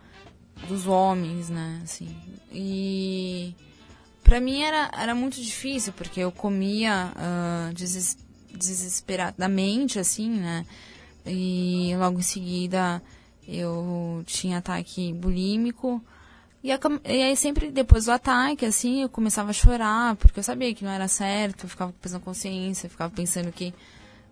dos 0.67 0.87
homens, 0.87 1.49
né? 1.49 1.81
Assim, 1.83 2.15
e 2.51 3.53
para 4.23 4.39
mim 4.39 4.61
era, 4.63 4.89
era 4.97 5.13
muito 5.13 5.41
difícil, 5.41 5.93
porque 5.93 6.19
eu 6.19 6.31
comia 6.31 7.11
uh, 7.15 7.73
deses, 7.73 8.17
desesperadamente, 8.51 9.99
assim, 9.99 10.29
né? 10.29 10.65
E 11.25 11.93
logo 11.97 12.19
em 12.19 12.23
seguida 12.23 13.01
eu 13.47 14.23
tinha 14.25 14.57
ataque 14.57 15.13
bulímico. 15.13 16.01
E, 16.63 16.71
a, 16.71 16.79
e 17.05 17.21
aí 17.21 17.35
sempre 17.35 17.69
depois 17.69 18.05
do 18.05 18.11
ataque, 18.11 18.65
assim, 18.65 19.03
eu 19.03 19.09
começava 19.09 19.51
a 19.51 19.53
chorar, 19.53 20.15
porque 20.15 20.39
eu 20.39 20.43
sabia 20.43 20.73
que 20.73 20.83
não 20.83 20.91
era 20.91 21.07
certo, 21.07 21.65
eu 21.65 21.69
ficava 21.69 21.93
com 21.93 22.09
na 22.09 22.19
consciência, 22.19 22.89
ficava 22.89 23.13
pensando 23.13 23.51
que 23.51 23.71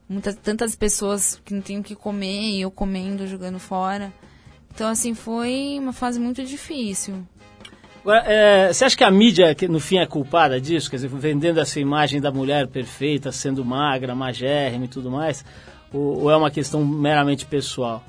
muitas, 0.09 0.35
tantas 0.35 0.75
pessoas 0.75 1.39
que 1.45 1.53
não 1.53 1.61
tinham 1.61 1.83
que 1.83 1.95
comer 1.95 2.55
e 2.55 2.61
eu 2.61 2.71
comendo, 2.71 3.27
jogando 3.27 3.59
fora. 3.59 4.11
Então, 4.73 4.89
assim, 4.89 5.13
foi 5.13 5.77
uma 5.79 5.93
fase 5.93 6.19
muito 6.19 6.43
difícil. 6.43 7.23
Agora, 8.01 8.23
é, 8.25 8.73
você 8.73 8.85
acha 8.85 8.97
que 8.97 9.03
a 9.03 9.11
mídia, 9.11 9.55
no 9.69 9.79
fim, 9.79 9.97
é 9.97 10.05
culpada 10.05 10.59
disso? 10.59 10.89
Quer 10.89 10.97
dizer, 10.97 11.07
vendendo 11.09 11.59
essa 11.59 11.79
imagem 11.79 12.19
da 12.19 12.31
mulher 12.31 12.67
perfeita, 12.67 13.31
sendo 13.31 13.63
magra, 13.63 14.15
magérrima 14.15 14.85
e 14.85 14.87
tudo 14.87 15.09
mais? 15.09 15.45
Ou, 15.93 16.23
ou 16.23 16.31
é 16.31 16.35
uma 16.35 16.51
questão 16.51 16.83
meramente 16.83 17.45
pessoal? 17.45 18.03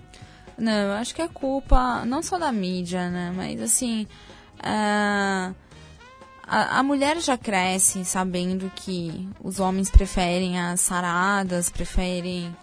Não, 0.58 0.72
eu 0.72 0.92
acho 0.94 1.14
que 1.14 1.22
é 1.22 1.28
culpa 1.28 2.04
não 2.06 2.22
só 2.22 2.38
da 2.38 2.50
mídia, 2.50 3.08
né? 3.10 3.32
Mas, 3.36 3.60
assim, 3.60 4.06
é, 4.62 5.52
a, 6.46 6.78
a 6.78 6.82
mulher 6.82 7.20
já 7.20 7.36
cresce 7.36 8.04
sabendo 8.04 8.72
que 8.74 9.28
os 9.42 9.60
homens 9.60 9.90
preferem 9.90 10.58
as 10.58 10.80
saradas, 10.80 11.70
preferem 11.70 12.54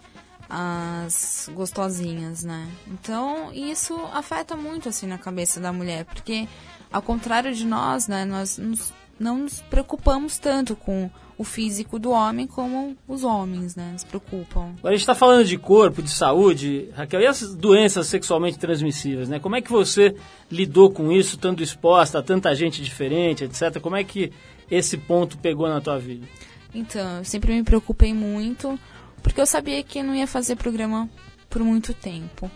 as 0.54 1.48
gostosinhas, 1.54 2.44
né? 2.44 2.68
Então, 2.86 3.50
isso 3.54 3.98
afeta 4.12 4.54
muito 4.54 4.86
assim 4.90 5.06
na 5.06 5.16
cabeça 5.16 5.58
da 5.58 5.72
mulher, 5.72 6.04
porque 6.04 6.46
ao 6.92 7.00
contrário 7.00 7.54
de 7.54 7.64
nós, 7.64 8.06
né, 8.06 8.26
nós 8.26 8.58
nos, 8.58 8.92
não 9.18 9.38
nos 9.38 9.62
preocupamos 9.62 10.36
tanto 10.36 10.76
com 10.76 11.10
o 11.38 11.42
físico 11.42 11.98
do 11.98 12.10
homem 12.10 12.46
como 12.46 12.94
os 13.08 13.24
homens, 13.24 13.74
né, 13.74 13.92
nos 13.94 14.04
preocupam. 14.04 14.74
Agora 14.78 14.88
a 14.88 14.92
gente 14.92 15.00
está 15.00 15.14
falando 15.14 15.46
de 15.46 15.56
corpo, 15.56 16.02
de 16.02 16.10
saúde, 16.10 16.90
Raquel, 16.94 17.22
e 17.22 17.26
as 17.26 17.54
doenças 17.54 18.06
sexualmente 18.08 18.58
transmissíveis, 18.58 19.30
né? 19.30 19.40
Como 19.40 19.56
é 19.56 19.62
que 19.62 19.72
você 19.72 20.14
lidou 20.50 20.90
com 20.90 21.10
isso, 21.10 21.36
estando 21.36 21.62
exposta 21.62 22.18
a 22.18 22.22
tanta 22.22 22.54
gente 22.54 22.82
diferente, 22.82 23.44
etc? 23.44 23.80
Como 23.80 23.96
é 23.96 24.04
que 24.04 24.30
esse 24.70 24.98
ponto 24.98 25.38
pegou 25.38 25.66
na 25.66 25.80
tua 25.80 25.98
vida? 25.98 26.26
Então, 26.74 27.18
eu 27.18 27.24
sempre 27.24 27.54
me 27.54 27.62
preocupei 27.62 28.12
muito 28.12 28.78
porque 29.22 29.40
eu 29.40 29.46
sabia 29.46 29.82
que 29.82 30.02
não 30.02 30.14
ia 30.14 30.26
fazer 30.26 30.56
programa 30.56 31.08
por 31.48 31.62
muito 31.62 31.94
tempo. 31.94 32.50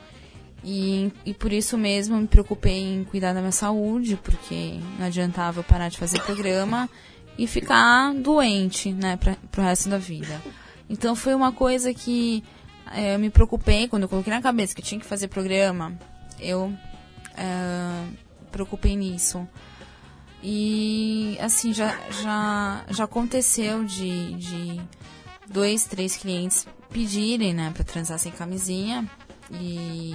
E, 0.64 1.12
e 1.24 1.32
por 1.32 1.52
isso 1.52 1.78
mesmo 1.78 2.16
me 2.16 2.26
preocupei 2.26 2.82
em 2.82 3.04
cuidar 3.04 3.32
da 3.32 3.40
minha 3.40 3.52
saúde, 3.52 4.16
porque 4.16 4.80
não 4.98 5.06
adiantava 5.06 5.60
eu 5.60 5.64
parar 5.64 5.88
de 5.88 5.98
fazer 5.98 6.20
programa 6.22 6.88
e 7.38 7.46
ficar 7.46 8.12
doente, 8.14 8.92
né, 8.92 9.16
pra, 9.16 9.36
pro 9.50 9.62
resto 9.62 9.88
da 9.88 9.98
vida. 9.98 10.42
Então 10.88 11.14
foi 11.14 11.34
uma 11.34 11.52
coisa 11.52 11.92
que 11.94 12.42
é, 12.92 13.14
eu 13.14 13.18
me 13.18 13.30
preocupei 13.30 13.86
quando 13.86 14.04
eu 14.04 14.08
coloquei 14.08 14.32
na 14.32 14.42
cabeça 14.42 14.74
que 14.74 14.80
eu 14.80 14.84
tinha 14.84 15.00
que 15.00 15.06
fazer 15.06 15.28
programa, 15.28 15.96
eu 16.40 16.72
é, 17.36 18.04
preocupei 18.50 18.96
nisso. 18.96 19.46
E 20.42 21.36
assim, 21.40 21.72
já, 21.72 21.96
já, 22.22 22.84
já 22.90 23.04
aconteceu 23.04 23.84
de, 23.84 24.34
de 24.34 24.80
dois, 25.48 25.84
três 25.84 26.16
clientes 26.16 26.66
pedirem, 26.90 27.54
né, 27.54 27.70
para 27.72 27.84
transar 27.84 28.18
sem 28.18 28.32
camisinha. 28.32 29.08
E 29.50 30.14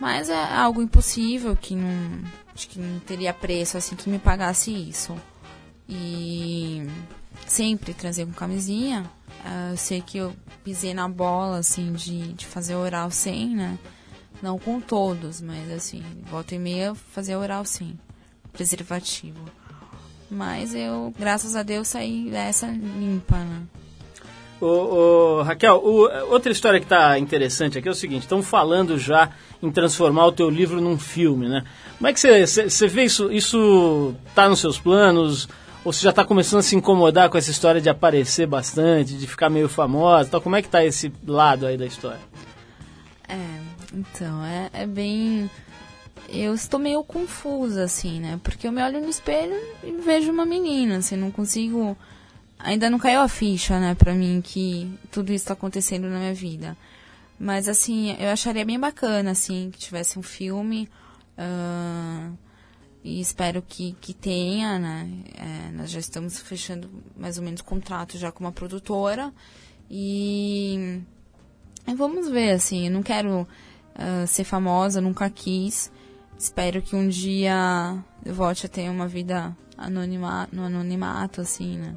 mas 0.00 0.28
é 0.28 0.56
algo 0.56 0.82
impossível 0.82 1.56
que 1.56 1.76
não 1.76 2.24
acho 2.54 2.68
que 2.68 2.78
não 2.78 2.98
teria 3.00 3.32
preço 3.32 3.76
assim 3.76 3.94
que 3.94 4.10
me 4.10 4.18
pagasse 4.18 4.70
isso. 4.72 5.16
E 5.88 6.86
sempre 7.46 7.94
transei 7.94 8.24
com 8.26 8.32
camisinha. 8.32 9.08
Uh, 9.44 9.72
eu 9.72 9.76
sei 9.76 10.00
que 10.00 10.18
eu 10.18 10.34
pisei 10.64 10.94
na 10.94 11.08
bola 11.08 11.58
assim 11.58 11.92
de, 11.92 12.32
de 12.32 12.46
fazer 12.46 12.74
oral 12.74 13.10
sem, 13.10 13.54
né? 13.54 13.78
Não 14.42 14.58
com 14.58 14.80
todos, 14.80 15.40
mas 15.40 15.70
assim, 15.70 16.02
volta 16.28 16.54
e 16.54 16.58
meia 16.58 16.94
fazer 16.94 17.36
oral 17.36 17.64
sim. 17.64 17.96
Preservativo. 18.52 19.44
Mas 20.32 20.74
eu, 20.74 21.12
graças 21.18 21.54
a 21.54 21.62
Deus, 21.62 21.88
saí 21.88 22.30
dessa 22.30 22.66
limpa, 22.66 23.36
né? 23.36 23.62
Ô, 24.58 24.66
ô, 24.66 25.42
Raquel, 25.42 25.76
o, 25.76 26.08
outra 26.32 26.50
história 26.50 26.80
que 26.80 26.86
está 26.86 27.18
interessante 27.18 27.76
aqui 27.76 27.86
é 27.86 27.90
o 27.90 27.94
seguinte: 27.94 28.22
estão 28.22 28.42
falando 28.42 28.96
já 28.98 29.30
em 29.62 29.70
transformar 29.70 30.24
o 30.24 30.32
teu 30.32 30.48
livro 30.48 30.80
num 30.80 30.98
filme, 30.98 31.48
né? 31.48 31.64
Como 31.98 32.08
é 32.08 32.14
que 32.14 32.18
você 32.18 32.86
vê 32.88 33.04
isso? 33.04 33.30
Isso 33.30 34.14
está 34.26 34.48
nos 34.48 34.60
seus 34.60 34.78
planos? 34.78 35.48
Ou 35.84 35.92
você 35.92 36.00
já 36.00 36.10
está 36.10 36.24
começando 36.24 36.60
a 36.60 36.62
se 36.62 36.76
incomodar 36.76 37.28
com 37.28 37.36
essa 37.36 37.50
história 37.50 37.80
de 37.80 37.90
aparecer 37.90 38.46
bastante, 38.46 39.14
de 39.14 39.26
ficar 39.26 39.50
meio 39.50 39.68
famosa? 39.68 40.28
Então, 40.28 40.40
como 40.40 40.56
é 40.56 40.62
que 40.62 40.68
está 40.68 40.82
esse 40.82 41.12
lado 41.26 41.66
aí 41.66 41.76
da 41.76 41.84
história? 41.84 42.20
É, 43.28 43.36
Então, 43.92 44.42
é, 44.44 44.70
é 44.72 44.86
bem. 44.86 45.50
Eu 46.28 46.54
estou 46.54 46.80
meio 46.80 47.02
confusa, 47.04 47.84
assim, 47.84 48.20
né? 48.20 48.40
Porque 48.42 48.66
eu 48.66 48.72
me 48.72 48.82
olho 48.82 49.00
no 49.00 49.08
espelho 49.08 49.54
e 49.82 49.92
vejo 50.00 50.32
uma 50.32 50.46
menina, 50.46 50.98
assim, 50.98 51.16
não 51.16 51.30
consigo. 51.30 51.96
Ainda 52.58 52.88
não 52.88 52.98
caiu 52.98 53.20
a 53.20 53.28
ficha, 53.28 53.78
né, 53.80 53.94
pra 53.94 54.14
mim, 54.14 54.40
que 54.42 54.90
tudo 55.10 55.32
isso 55.32 55.44
está 55.44 55.52
acontecendo 55.52 56.08
na 56.08 56.18
minha 56.18 56.34
vida. 56.34 56.76
Mas, 57.38 57.68
assim, 57.68 58.16
eu 58.20 58.30
acharia 58.30 58.64
bem 58.64 58.78
bacana, 58.78 59.32
assim, 59.32 59.70
que 59.72 59.78
tivesse 59.78 60.18
um 60.18 60.22
filme. 60.22 60.88
Uh, 61.36 62.38
e 63.04 63.20
espero 63.20 63.60
que, 63.62 63.96
que 64.00 64.14
tenha, 64.14 64.78
né? 64.78 65.10
É, 65.34 65.72
nós 65.72 65.90
já 65.90 65.98
estamos 65.98 66.38
fechando 66.38 66.88
mais 67.16 67.36
ou 67.36 67.44
menos 67.44 67.60
contrato 67.60 68.16
já 68.16 68.30
com 68.30 68.44
uma 68.44 68.52
produtora. 68.52 69.32
E, 69.90 71.00
e 71.86 71.94
vamos 71.94 72.28
ver, 72.28 72.52
assim, 72.52 72.86
eu 72.86 72.92
não 72.92 73.02
quero 73.02 73.40
uh, 73.40 74.26
ser 74.26 74.44
famosa, 74.44 75.00
nunca 75.00 75.28
quis. 75.28 75.90
Espero 76.42 76.82
que 76.82 76.96
um 76.96 77.08
dia 77.08 77.96
eu 78.26 78.34
volte 78.34 78.66
a 78.66 78.68
ter 78.68 78.90
uma 78.90 79.06
vida 79.06 79.56
anonima, 79.78 80.48
no 80.50 80.64
anonimato, 80.64 81.40
assim, 81.40 81.78
né? 81.78 81.94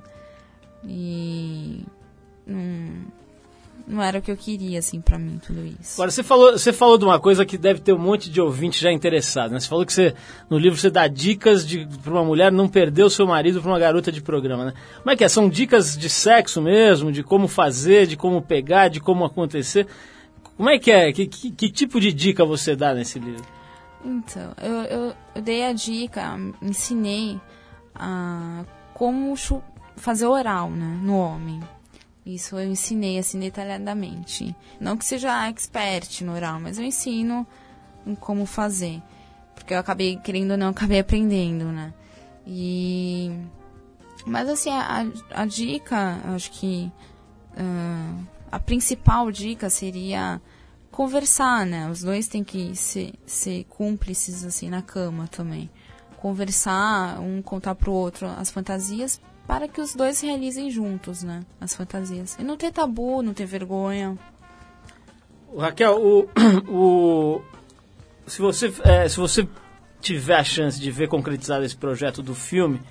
E. 0.88 1.84
Não 3.88 4.04
era 4.04 4.20
o 4.20 4.22
que 4.22 4.30
eu 4.30 4.38
queria, 4.38 4.78
assim, 4.78 5.02
para 5.02 5.18
mim, 5.18 5.42
tudo 5.44 5.66
isso. 5.66 5.96
Agora, 5.96 6.12
você 6.12 6.22
falou, 6.22 6.52
você 6.52 6.72
falou 6.72 6.96
de 6.96 7.06
uma 7.06 7.20
coisa 7.20 7.44
que 7.44 7.58
deve 7.58 7.80
ter 7.80 7.94
um 7.94 7.98
monte 7.98 8.30
de 8.30 8.40
ouvinte 8.40 8.80
já 8.80 8.92
interessado, 8.92 9.52
né? 9.52 9.60
Você 9.60 9.68
falou 9.68 9.84
que 9.84 9.92
você, 9.92 10.14
no 10.48 10.60
livro 10.60 10.78
você 10.78 10.92
dá 10.92 11.08
dicas 11.08 11.66
para 12.04 12.14
uma 12.14 12.24
mulher 12.24 12.52
não 12.52 12.70
perder 12.70 13.02
o 13.02 13.10
seu 13.10 13.26
marido 13.26 13.60
para 13.60 13.72
uma 13.72 13.80
garota 13.80 14.12
de 14.12 14.22
programa, 14.22 14.66
né? 14.66 14.74
Como 15.00 15.10
é 15.10 15.16
que 15.16 15.24
é? 15.24 15.28
São 15.28 15.50
dicas 15.50 15.98
de 15.98 16.08
sexo 16.08 16.62
mesmo, 16.62 17.12
de 17.12 17.24
como 17.24 17.48
fazer, 17.48 18.06
de 18.06 18.16
como 18.16 18.44
pegar, 18.44 18.90
de 18.90 19.00
como 19.00 19.26
acontecer? 19.26 19.88
Como 20.56 20.70
é 20.70 20.78
que 20.78 20.92
é? 20.92 21.12
Que, 21.12 21.26
que, 21.26 21.50
que 21.50 21.72
tipo 21.72 22.00
de 22.00 22.14
dica 22.14 22.46
você 22.46 22.76
dá 22.76 22.94
nesse 22.94 23.18
livro? 23.18 23.55
Então, 24.06 24.54
eu, 24.62 24.74
eu, 24.84 25.16
eu 25.34 25.42
dei 25.42 25.66
a 25.66 25.74
dica, 25.74 26.38
ensinei 26.62 27.42
a 27.96 28.64
como 28.94 29.36
fazer 29.98 30.28
oral, 30.28 30.70
né, 30.70 31.00
no 31.02 31.18
homem. 31.18 31.60
Isso 32.24 32.58
eu 32.58 32.70
ensinei 32.70 33.18
assim 33.18 33.40
detalhadamente. 33.40 34.56
Não 34.80 34.96
que 34.96 35.06
seja 35.06 35.48
expert 35.48 36.22
no 36.22 36.34
oral, 36.34 36.60
mas 36.60 36.78
eu 36.78 36.86
ensino 36.86 37.46
em 38.06 38.14
como 38.14 38.46
fazer. 38.46 39.02
Porque 39.56 39.74
eu 39.74 39.80
acabei, 39.80 40.18
querendo 40.18 40.52
ou 40.52 40.58
não, 40.58 40.70
acabei 40.70 41.00
aprendendo, 41.00 41.66
né? 41.66 41.94
E. 42.46 43.32
Mas 44.26 44.50
assim, 44.50 44.70
a, 44.70 45.06
a 45.32 45.46
dica, 45.46 46.20
acho 46.36 46.52
que. 46.52 46.92
Uh, 47.54 48.24
a 48.52 48.60
principal 48.60 49.32
dica 49.32 49.70
seria 49.70 50.42
conversar, 50.96 51.66
né? 51.66 51.90
Os 51.92 52.02
dois 52.02 52.28
têm 52.28 52.44
que 52.44 52.74
ser, 52.74 53.14
ser 53.26 53.66
cúmplices, 53.66 54.46
assim, 54.46 54.70
na 54.70 54.82
cama 54.82 55.28
também. 55.28 55.70
Conversar, 56.18 57.20
um 57.20 57.42
contar 57.42 57.76
pro 57.76 57.92
outro 57.92 58.26
as 58.28 58.50
fantasias 58.50 59.22
para 59.46 59.68
que 59.68 59.80
os 59.80 59.94
dois 59.94 60.22
realizem 60.22 60.72
juntos, 60.72 61.22
né? 61.22 61.42
As 61.60 61.76
fantasias. 61.76 62.38
E 62.40 62.44
não 62.44 62.56
ter 62.56 62.72
tabu, 62.72 63.22
não 63.22 63.34
ter 63.34 63.46
vergonha. 63.46 64.18
Raquel, 65.56 66.02
o, 66.02 66.30
o, 66.68 67.42
se, 68.26 68.42
você, 68.42 68.74
é, 68.84 69.08
se 69.08 69.18
você 69.18 69.48
tiver 70.02 70.38
a 70.38 70.44
chance 70.44 70.80
de 70.80 70.90
ver 70.92 71.10
concretizado 71.10 71.66
esse 71.66 71.76
projeto 71.76 72.24
do 72.24 72.34
filme, 72.34 72.82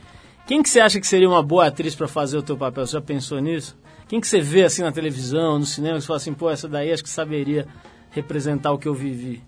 quem 0.46 0.62
que 0.62 0.68
você 0.68 0.78
acha 0.78 1.00
que 1.00 1.06
seria 1.06 1.28
uma 1.28 1.42
boa 1.42 1.66
atriz 1.66 1.94
para 1.94 2.06
fazer 2.06 2.36
o 2.36 2.42
teu 2.42 2.56
papel? 2.56 2.86
Você 2.86 2.92
já 2.92 3.00
pensou 3.00 3.40
nisso? 3.40 3.76
Quem 4.06 4.20
que 4.20 4.28
você 4.28 4.40
vê 4.40 4.62
assim 4.62 4.82
na 4.82 4.92
televisão, 4.92 5.58
no 5.58 5.64
cinema, 5.64 5.94
que 5.94 6.02
você 6.02 6.06
fala 6.06 6.16
assim, 6.18 6.34
pô, 6.34 6.50
essa 6.50 6.68
daí 6.68 6.92
acho 6.92 7.02
que 7.02 7.08
saberia 7.08 7.66
representar 8.14 8.72
o 8.72 8.78
que 8.78 8.88
eu 8.88 8.94
vivi? 8.94 9.42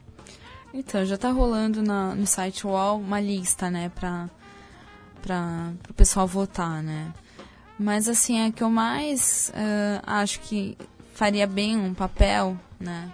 Então, 0.75 1.05
já 1.05 1.17
tá 1.17 1.31
rolando 1.31 1.83
na, 1.83 2.15
no 2.15 2.27
site 2.27 2.67
UOL 2.67 3.01
uma 3.01 3.21
lista, 3.21 3.71
né, 3.71 3.91
para 3.95 4.29
o 5.89 5.95
pessoal 5.95 6.27
votar, 6.27 6.83
né? 6.83 7.13
Mas 7.79 8.09
assim, 8.09 8.41
é 8.41 8.51
que 8.51 8.63
eu 8.63 8.71
mais 8.71 9.53
uh, 9.55 10.03
acho 10.07 10.41
que 10.41 10.77
faria 11.15 11.47
bem 11.47 11.77
um 11.77 11.95
papel, 11.95 12.59
né? 12.81 13.11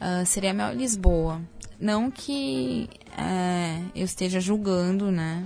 Uh, 0.00 0.24
seria 0.24 0.50
a 0.50 0.54
Mel 0.54 0.72
Lisboa. 0.72 1.40
Não 1.80 2.10
que 2.10 2.88
uh, 3.12 3.90
eu 3.94 4.04
esteja 4.04 4.40
julgando, 4.40 5.10
né? 5.10 5.44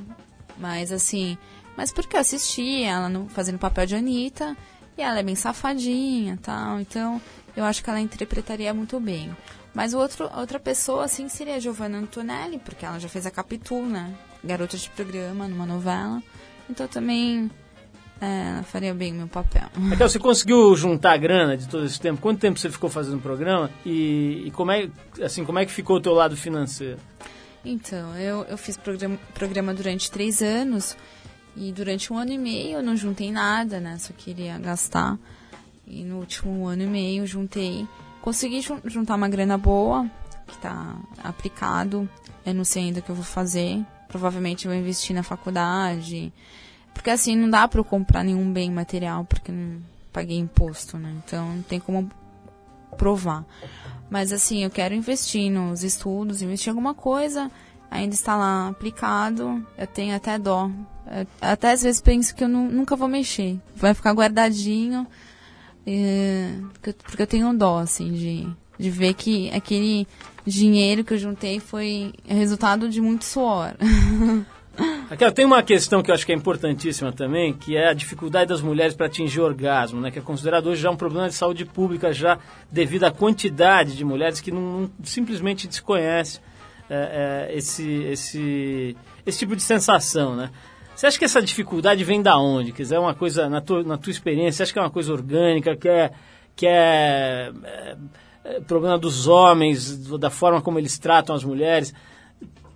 Mas 0.59 0.93
assim, 0.93 1.37
mas 1.77 1.93
porque 1.93 2.17
eu 2.17 2.21
assisti 2.21 2.83
ela 2.83 3.09
no, 3.09 3.29
fazendo 3.29 3.59
papel 3.59 3.87
de 3.87 3.97
Anitta 3.97 4.57
e 4.97 5.03
ela 5.03 5.19
é 5.19 5.23
bem 5.23 5.35
safadinha 5.35 6.39
tal. 6.43 6.81
Então, 6.81 7.21
eu 7.57 7.65
acho 7.65 7.83
que 7.83 7.91
ela 7.91 8.01
interpretaria 8.01 8.73
muito 8.73 8.99
bem. 9.01 9.37
Mas 9.75 9.95
outro, 9.95 10.31
outra 10.37 10.61
pessoa, 10.61 11.05
assim, 11.05 11.29
seria 11.29 11.57
a 11.57 11.59
Giovanna 11.59 11.99
Antonelli, 11.99 12.59
porque 12.59 12.85
ela 12.85 12.99
já 12.99 13.09
fez 13.09 13.27
a 13.27 13.31
Capitu, 13.31 13.83
né? 13.83 14.15
garota 14.45 14.77
de 14.77 14.89
programa 14.91 15.47
numa 15.47 15.65
novela. 15.65 16.23
Então 16.69 16.87
também 16.89 17.51
é, 18.21 18.63
faria 18.65 18.95
bem 18.95 19.13
o 19.13 19.17
meu 19.17 19.29
papel. 19.29 19.69
Raquel, 19.91 20.09
você 20.09 20.19
conseguiu 20.19 20.75
juntar 20.75 21.13
a 21.13 21.17
grana 21.17 21.57
de 21.57 21.69
todo 21.69 21.85
esse 21.85 22.01
tempo? 22.01 22.21
Quanto 22.21 22.41
tempo 22.41 22.59
você 22.59 22.71
ficou 22.71 22.91
fazendo 22.91 23.19
o 23.19 23.21
programa? 23.21 23.71
E, 23.85 24.45
e, 24.47 24.51
como, 24.51 24.73
é, 24.73 24.89
assim, 25.23 25.45
como 25.45 25.59
é 25.59 25.67
que 25.67 25.73
ficou 25.73 25.97
o 25.97 26.01
teu 26.01 26.13
lado 26.13 26.37
financeiro? 26.37 26.99
Então, 27.65 28.17
eu, 28.17 28.45
eu 28.45 28.59
fiz 28.59 28.77
programa, 28.77 29.19
programa 29.35 29.73
durante 29.73 30.11
três 30.11 30.43
anos 30.43 30.97
e 31.57 31.71
durante 31.71 32.13
um 32.13 32.19
ano 32.19 32.33
e 32.33 32.39
meio 32.39 32.79
eu 32.79 32.83
não 32.83 32.97
juntei 32.97 33.31
nada, 33.31 33.79
né? 33.79 33.97
Só 33.99 34.13
queria 34.17 34.59
gastar. 34.59 35.17
E 35.93 36.03
no 36.03 36.19
último 36.19 36.67
ano 36.67 36.83
e 36.83 36.87
meio 36.87 37.27
juntei. 37.27 37.87
Consegui 38.21 38.61
juntar 38.85 39.15
uma 39.17 39.29
grana 39.29 39.59
boa, 39.59 40.11
que 40.47 40.55
está 40.55 40.97
aplicado. 41.23 42.09
Eu 42.45 42.55
não 42.55 42.65
sei 42.65 42.85
ainda 42.85 43.01
o 43.01 43.03
que 43.03 43.11
eu 43.11 43.15
vou 43.15 43.25
fazer 43.25 43.85
provavelmente 44.13 44.69
vou 44.69 44.77
investir 44.77 45.17
na 45.17 45.23
faculdade. 45.23 46.31
Porque 46.93 47.09
assim, 47.09 47.35
não 47.35 47.49
dá 47.49 47.67
para 47.67 47.81
eu 47.81 47.85
comprar 47.85 48.23
nenhum 48.23 48.53
bem 48.53 48.71
material, 48.71 49.25
porque 49.25 49.51
não 49.51 49.81
paguei 50.13 50.37
imposto, 50.37 50.99
né? 50.99 51.15
Então 51.25 51.57
não 51.57 51.63
tem 51.63 51.81
como 51.81 52.09
provar. 52.99 53.45
Mas 54.11 54.31
assim, 54.31 54.63
eu 54.63 54.71
quero 54.71 54.95
investir 54.95 55.51
nos 55.51 55.83
estudos, 55.83 56.43
investir 56.43 56.69
em 56.69 56.73
alguma 56.73 56.93
coisa, 56.93 57.51
ainda 57.91 58.15
está 58.15 58.37
lá 58.37 58.69
aplicado, 58.69 59.67
eu 59.79 59.87
tenho 59.87 60.15
até 60.15 60.39
dó. 60.39 60.71
Eu, 61.07 61.27
até 61.41 61.73
às 61.73 61.83
vezes 61.83 62.03
penso 62.03 62.35
que 62.35 62.45
eu 62.45 62.49
nunca 62.49 62.95
vou 62.95 63.09
mexer. 63.09 63.59
Vai 63.75 63.95
ficar 63.95 64.13
guardadinho. 64.13 65.07
É, 65.87 66.55
porque 66.81 67.23
eu 67.23 67.27
tenho 67.27 67.53
dó, 67.53 67.79
assim, 67.79 68.13
de, 68.13 68.49
de 68.79 68.91
ver 68.91 69.15
que 69.15 69.51
aquele 69.51 70.07
dinheiro 70.47 71.05
que 71.05 71.15
eu 71.15 71.19
juntei 71.19 71.61
foi 71.61 72.13
resultado 72.27 72.89
de 72.89 73.01
muito 73.01 73.25
suor. 73.25 73.75
Raquel, 75.11 75.33
tem 75.33 75.45
uma 75.45 75.63
questão 75.63 76.03
que 76.03 76.11
eu 76.11 76.15
acho 76.15 76.25
que 76.25 76.33
é 76.33 76.35
importantíssima 76.35 77.13
também, 77.13 77.53
que 77.53 77.77
é 77.77 77.89
a 77.89 77.93
dificuldade 77.93 78.49
das 78.49 78.63
mulheres 78.63 78.95
para 78.95 79.07
atingir 79.07 79.41
orgasmo, 79.41 80.01
né? 80.01 80.11
Que 80.11 80.19
é 80.19 80.23
considerado 80.23 80.69
hoje 80.69 80.81
já 80.81 80.91
um 80.91 80.97
problema 80.97 81.29
de 81.29 81.35
saúde 81.35 81.67
pública, 81.67 82.13
já 82.13 82.39
devido 82.71 83.05
à 83.05 83.11
quantidade 83.11 83.95
de 83.95 84.05
mulheres 84.05 84.41
que 84.41 84.51
não, 84.51 84.91
simplesmente 85.05 85.69
desconhecem 85.69 86.41
é, 86.89 87.49
é, 87.51 87.57
esse, 87.57 87.87
esse, 88.05 88.97
esse 89.27 89.39
tipo 89.39 89.55
de 89.55 89.63
sensação, 89.63 90.35
né? 90.35 90.51
Você 90.95 91.07
acha 91.07 91.19
que 91.19 91.25
essa 91.25 91.43
dificuldade 91.43 92.05
vem 92.05 92.23
da 92.23 92.39
onde? 92.39 92.73
Quer 92.73 92.83
dizer, 92.83 92.97
é 92.97 92.99
uma 92.99 93.15
coisa, 93.15 93.49
na 93.49 93.61
tua, 93.61 93.83
na 93.83 93.97
tua 93.97 94.11
experiência, 94.11 94.59
você 94.59 94.63
acha 94.65 94.73
que 94.73 94.79
é 94.79 94.83
uma 94.83 94.91
coisa 94.91 95.13
orgânica, 95.13 95.77
que 95.77 95.89
é, 95.89 96.13
que 96.55 96.67
é, 96.67 97.51
é 97.65 97.97
é, 98.45 98.61
problema 98.61 98.99
dos 98.99 99.29
homens, 99.29 99.97
da 100.19 100.31
forma 100.31 100.61
como 100.61 100.79
eles 100.79 100.99
tratam 100.99 101.35
as 101.35 101.45
mulheres. 101.45 101.95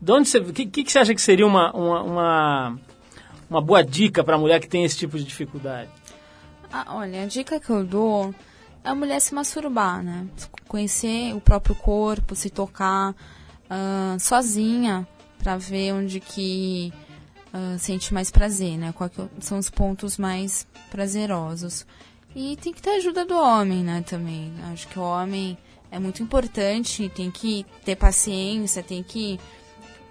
De 0.01 0.12
onde 0.12 0.29
você, 0.29 0.41
que, 0.41 0.67
que 0.67 0.91
você 0.91 0.99
acha 0.99 1.14
que 1.14 1.21
seria 1.21 1.47
uma, 1.47 1.73
uma, 1.73 2.03
uma, 2.03 2.79
uma 3.51 3.61
boa 3.61 3.83
dica 3.83 4.23
para 4.23 4.37
a 4.37 4.39
mulher 4.39 4.61
que 4.61 4.69
tem 4.69 4.85
esse 4.85 4.97
tipo 4.97 5.19
de 5.19 5.25
dificuldade? 5.25 5.91
Ah, 6.73 6.87
olha, 6.97 7.23
a 7.23 7.27
dica 7.27 7.59
que 7.59 7.71
eu 7.71 7.85
dou 7.85 8.35
é 8.85 8.91
a 8.91 8.95
mulher 8.95 9.21
se 9.21 9.35
masturbar, 9.35 10.03
né? 10.03 10.27
Conhecer 10.69 11.35
o 11.35 11.41
próprio 11.41 11.75
corpo, 11.75 12.37
se 12.37 12.51
tocar 12.51 13.11
uh, 13.11 14.21
sozinha 14.21 15.07
para 15.43 15.57
ver 15.57 15.93
onde 15.95 16.21
que 16.21 16.93
uh, 17.53 17.78
sente 17.78 18.12
mais 18.12 18.30
prazer, 18.30 18.76
né? 18.78 18.92
Quais 18.92 19.12
são 19.40 19.59
os 19.59 19.70
pontos 19.70 20.18
mais 20.18 20.66
prazerosos. 20.90 21.86
E 22.34 22.57
tem 22.57 22.72
que 22.72 22.82
ter 22.82 22.90
ajuda 22.90 23.24
do 23.24 23.34
homem, 23.34 23.82
né, 23.82 24.05
também. 24.07 24.53
Acho 24.70 24.86
que 24.88 24.99
o 24.99 25.03
homem 25.03 25.57
é 25.90 25.99
muito 25.99 26.22
importante, 26.22 27.09
tem 27.09 27.30
que 27.30 27.64
ter 27.84 27.97
paciência, 27.97 28.82
tem 28.82 29.03
que. 29.03 29.40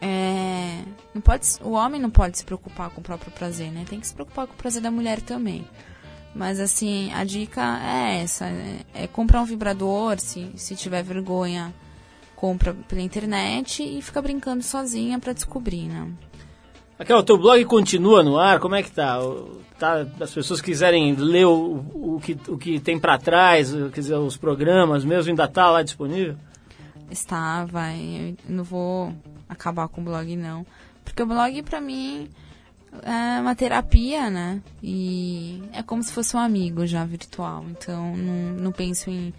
É, 0.02 0.84
não 1.14 1.22
pode, 1.22 1.48
o 1.62 1.72
homem 1.72 2.02
não 2.02 2.10
pode 2.10 2.38
se 2.38 2.44
preocupar 2.44 2.90
com 2.90 3.00
o 3.00 3.04
próprio 3.04 3.32
prazer, 3.32 3.72
né? 3.72 3.86
Tem 3.88 4.00
que 4.00 4.08
se 4.08 4.14
preocupar 4.14 4.48
com 4.48 4.54
o 4.54 4.58
prazer 4.58 4.82
da 4.82 4.90
mulher 4.90 5.22
também. 5.22 5.68
Mas 6.34 6.60
assim, 6.60 7.14
a 7.14 7.24
dica 7.24 7.62
é 7.82 8.22
essa: 8.24 8.48
é, 8.48 8.80
é 8.94 9.08
comprar 9.08 9.42
um 9.42 9.46
vibrador, 9.46 10.20
se, 10.20 10.52
se 10.56 10.76
tiver 10.76 11.04
vergonha, 11.04 11.74
compra 12.36 12.74
pela 12.74 13.02
internet 13.02 13.84
e 13.84 14.02
fica 14.02 14.22
brincando 14.22 14.64
sozinha 14.64 15.20
para 15.20 15.32
descobrir, 15.32 15.88
né? 15.88 16.12
Raquel, 16.98 17.18
o 17.18 17.24
teu 17.24 17.38
blog 17.38 17.64
continua 17.66 18.24
no 18.24 18.38
ar? 18.38 18.60
Como 18.60 18.76
é 18.76 18.84
que 18.84 18.92
tá? 18.92 19.20
tá 19.78 20.06
as 20.20 20.34
pessoas 20.34 20.62
quiserem 20.62 21.14
ler 21.16 21.46
o, 21.46 21.86
o, 21.94 22.22
que, 22.24 22.38
o 22.48 22.58
que 22.58 22.80
tem 22.80 22.98
para 22.98 23.18
trás, 23.18 23.74
quer 23.94 24.00
dizer, 24.00 24.16
os 24.16 24.38
programas 24.38 25.04
mesmo, 25.04 25.30
ainda 25.30 25.48
tá 25.48 25.70
lá 25.70 25.84
disponível? 25.84 26.38
estava. 27.12 27.94
Eu 27.94 28.36
não 28.48 28.64
vou 28.64 29.14
acabar 29.48 29.88
com 29.88 30.02
o 30.02 30.04
blog, 30.04 30.36
não. 30.36 30.66
Porque 31.04 31.22
o 31.22 31.26
blog, 31.26 31.62
pra 31.64 31.80
mim, 31.80 32.30
é 33.04 33.40
uma 33.40 33.56
terapia, 33.56 34.30
né? 34.30 34.62
E 34.82 35.64
é 35.72 35.84
como 35.84 36.04
se 36.04 36.12
fosse 36.12 36.36
um 36.36 36.40
amigo 36.40 36.86
já 36.86 37.06
virtual. 37.06 37.66
Então, 37.70 38.16
não, 38.16 38.64
não 38.64 38.72
penso 38.72 39.10
em, 39.10 39.34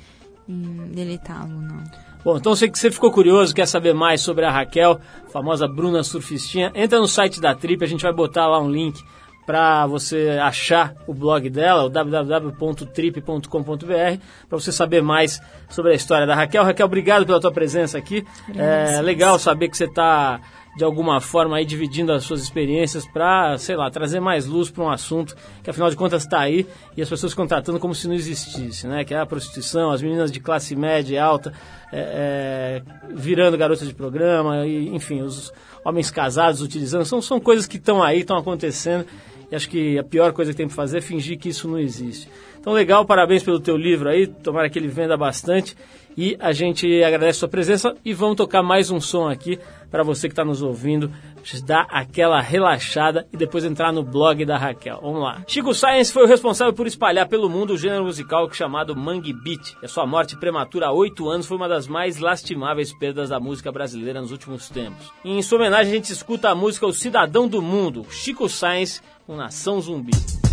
em 0.48 0.88
deletá-lo, 0.92 1.60
não. 1.60 1.84
Bom, 2.26 2.36
então 2.38 2.56
sei 2.56 2.68
que 2.68 2.76
você 2.76 2.90
ficou 2.90 3.12
curioso, 3.12 3.54
quer 3.54 3.66
saber 3.68 3.94
mais 3.94 4.20
sobre 4.20 4.44
a 4.44 4.50
Raquel, 4.50 4.98
famosa 5.28 5.68
Bruna 5.68 6.02
Surfistinha, 6.02 6.72
entra 6.74 6.98
no 6.98 7.06
site 7.06 7.40
da 7.40 7.54
Trip, 7.54 7.84
a 7.84 7.86
gente 7.86 8.02
vai 8.02 8.12
botar 8.12 8.48
lá 8.48 8.58
um 8.58 8.68
link 8.68 9.00
para 9.46 9.86
você 9.86 10.36
achar 10.42 10.96
o 11.06 11.14
blog 11.14 11.48
dela, 11.48 11.84
o 11.84 11.88
www.trip.com.br, 11.88 13.46
para 14.48 14.58
você 14.58 14.72
saber 14.72 15.04
mais 15.04 15.40
sobre 15.68 15.92
a 15.92 15.94
história 15.94 16.26
da 16.26 16.34
Raquel. 16.34 16.64
Raquel, 16.64 16.86
obrigado 16.86 17.24
pela 17.24 17.40
tua 17.40 17.52
presença 17.52 17.96
aqui. 17.96 18.26
É 18.56 19.00
legal 19.00 19.38
saber 19.38 19.68
que 19.68 19.76
você 19.76 19.84
está 19.84 20.40
de 20.76 20.84
alguma 20.84 21.20
forma 21.20 21.56
aí 21.56 21.64
dividindo 21.64 22.12
as 22.12 22.24
suas 22.24 22.42
experiências 22.42 23.06
para, 23.06 23.56
sei 23.56 23.74
lá, 23.76 23.90
trazer 23.90 24.20
mais 24.20 24.46
luz 24.46 24.70
para 24.70 24.84
um 24.84 24.90
assunto 24.90 25.34
que 25.62 25.70
afinal 25.70 25.88
de 25.88 25.96
contas 25.96 26.24
está 26.24 26.40
aí 26.40 26.66
e 26.94 27.00
as 27.00 27.08
pessoas 27.08 27.32
contratando 27.32 27.80
como 27.80 27.94
se 27.94 28.06
não 28.06 28.14
existisse, 28.14 28.86
né? 28.86 29.02
Que 29.02 29.14
é 29.14 29.18
a 29.18 29.24
prostituição, 29.24 29.90
as 29.90 30.02
meninas 30.02 30.30
de 30.30 30.38
classe 30.38 30.76
média 30.76 31.14
e 31.14 31.18
alta 31.18 31.52
é, 31.90 32.82
é, 32.82 33.12
virando 33.14 33.56
garotas 33.56 33.88
de 33.88 33.94
programa, 33.94 34.66
e, 34.66 34.94
enfim, 34.94 35.22
os 35.22 35.50
homens 35.82 36.10
casados 36.10 36.60
utilizando, 36.60 37.06
são, 37.06 37.22
são 37.22 37.40
coisas 37.40 37.66
que 37.66 37.78
estão 37.78 38.02
aí, 38.02 38.20
estão 38.20 38.36
acontecendo 38.36 39.06
e 39.50 39.54
acho 39.54 39.68
que 39.70 39.98
a 39.98 40.04
pior 40.04 40.32
coisa 40.32 40.50
que 40.50 40.56
tem 40.56 40.66
para 40.66 40.76
fazer 40.76 40.98
é 40.98 41.00
fingir 41.00 41.38
que 41.38 41.48
isso 41.48 41.68
não 41.68 41.78
existe. 41.78 42.28
Então, 42.60 42.72
legal, 42.72 43.06
parabéns 43.06 43.42
pelo 43.42 43.60
teu 43.60 43.76
livro 43.76 44.08
aí, 44.08 44.26
tomara 44.26 44.68
que 44.68 44.78
ele 44.78 44.88
venda 44.88 45.16
bastante 45.16 45.76
e 46.16 46.36
a 46.40 46.52
gente 46.52 47.02
agradece 47.02 47.38
a 47.38 47.40
sua 47.40 47.48
presença 47.48 47.94
e 48.04 48.14
vamos 48.14 48.36
tocar 48.36 48.62
mais 48.62 48.90
um 48.90 49.00
som 49.00 49.28
aqui 49.28 49.58
para 49.90 50.02
você 50.02 50.28
que 50.28 50.32
está 50.32 50.44
nos 50.44 50.62
ouvindo, 50.62 51.10
dar 51.64 51.86
aquela 51.90 52.40
relaxada 52.40 53.26
e 53.32 53.36
depois 53.36 53.64
entrar 53.64 53.92
no 53.92 54.02
blog 54.02 54.44
da 54.44 54.58
Raquel. 54.58 54.98
Vamos 55.00 55.22
lá. 55.22 55.42
Chico 55.46 55.72
Science 55.72 56.12
foi 56.12 56.24
o 56.24 56.26
responsável 56.26 56.74
por 56.74 56.86
espalhar 56.86 57.28
pelo 57.28 57.48
mundo 57.48 57.74
o 57.74 57.78
gênero 57.78 58.04
musical 58.04 58.50
chamado 58.52 58.96
Mangue 58.96 59.32
Beat. 59.32 59.76
E 59.80 59.86
a 59.86 59.88
sua 59.88 60.06
morte 60.06 60.36
prematura 60.36 60.88
há 60.88 60.92
oito 60.92 61.28
anos 61.28 61.46
foi 61.46 61.56
uma 61.56 61.68
das 61.68 61.86
mais 61.86 62.18
lastimáveis 62.18 62.92
perdas 62.98 63.28
da 63.28 63.38
música 63.38 63.70
brasileira 63.70 64.20
nos 64.20 64.32
últimos 64.32 64.68
tempos. 64.68 65.10
E 65.24 65.30
em 65.30 65.42
sua 65.42 65.58
homenagem 65.58 65.92
a 65.92 65.96
gente 65.96 66.12
escuta 66.12 66.50
a 66.50 66.54
música 66.54 66.86
O 66.86 66.92
Cidadão 66.92 67.46
do 67.46 67.62
Mundo, 67.62 68.06
Chico 68.10 68.48
Science 68.48 69.00
com 69.26 69.36
Nação 69.36 69.80
Zumbi. 69.80 70.45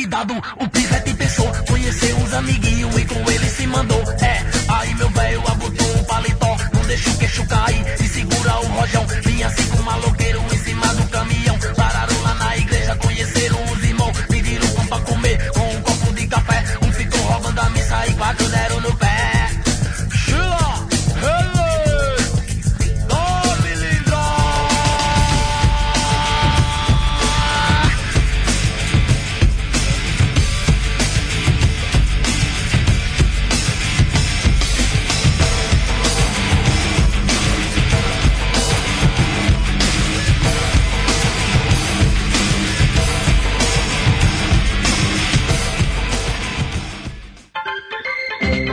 liquidado, 0.00 0.34
o 0.56 0.68
pivete 0.68 1.12
pensou, 1.14 1.46
conheceu 1.68 2.16
os 2.18 2.32
amiguinhos 2.32 2.96
e 2.96 3.04
com 3.04 3.30
ele 3.30 3.50
se 3.50 3.66
mandou. 3.66 4.02
É, 4.22 4.44
aí 4.68 4.94
meu 4.94 5.10
velho 5.10 5.42
agutou 5.46 5.94
o 5.94 6.04
paletó, 6.04 6.56
não 6.72 6.82
deixa 6.84 7.10
o 7.10 7.18
queixo 7.18 7.46
cair 7.46 7.84
e 8.00 8.08
segura 8.08 8.60
o 8.60 8.66
rojão. 8.66 9.06
Vinha 9.22 9.46
assim 9.46 9.66
com 9.66 9.82
maloqueiro 9.82 10.42
em 10.52 10.58
cima 10.58 10.86
do 10.94 11.06
caminhão. 11.08 11.58
Pararam 11.76 12.22
lá 12.22 12.34
na 12.34 12.56
igreja, 12.56 12.96
conheceram 12.96 13.62
os 13.72 13.84
irmãos, 13.84 14.16
pediram 14.28 14.68
pão 14.68 14.86
pra 14.86 15.00
comer 15.00 15.50
com 15.50 15.76
um 15.76 15.82
copo 15.82 16.14
de 16.14 16.26
café. 16.26 16.64
Um 16.82 16.92
ficou 16.92 17.20
roubando 17.20 17.60
a 17.60 17.70
missa 17.70 18.06
e 18.06 18.14
quatro 18.14 18.48
deram 18.48 18.80
no 18.80 18.89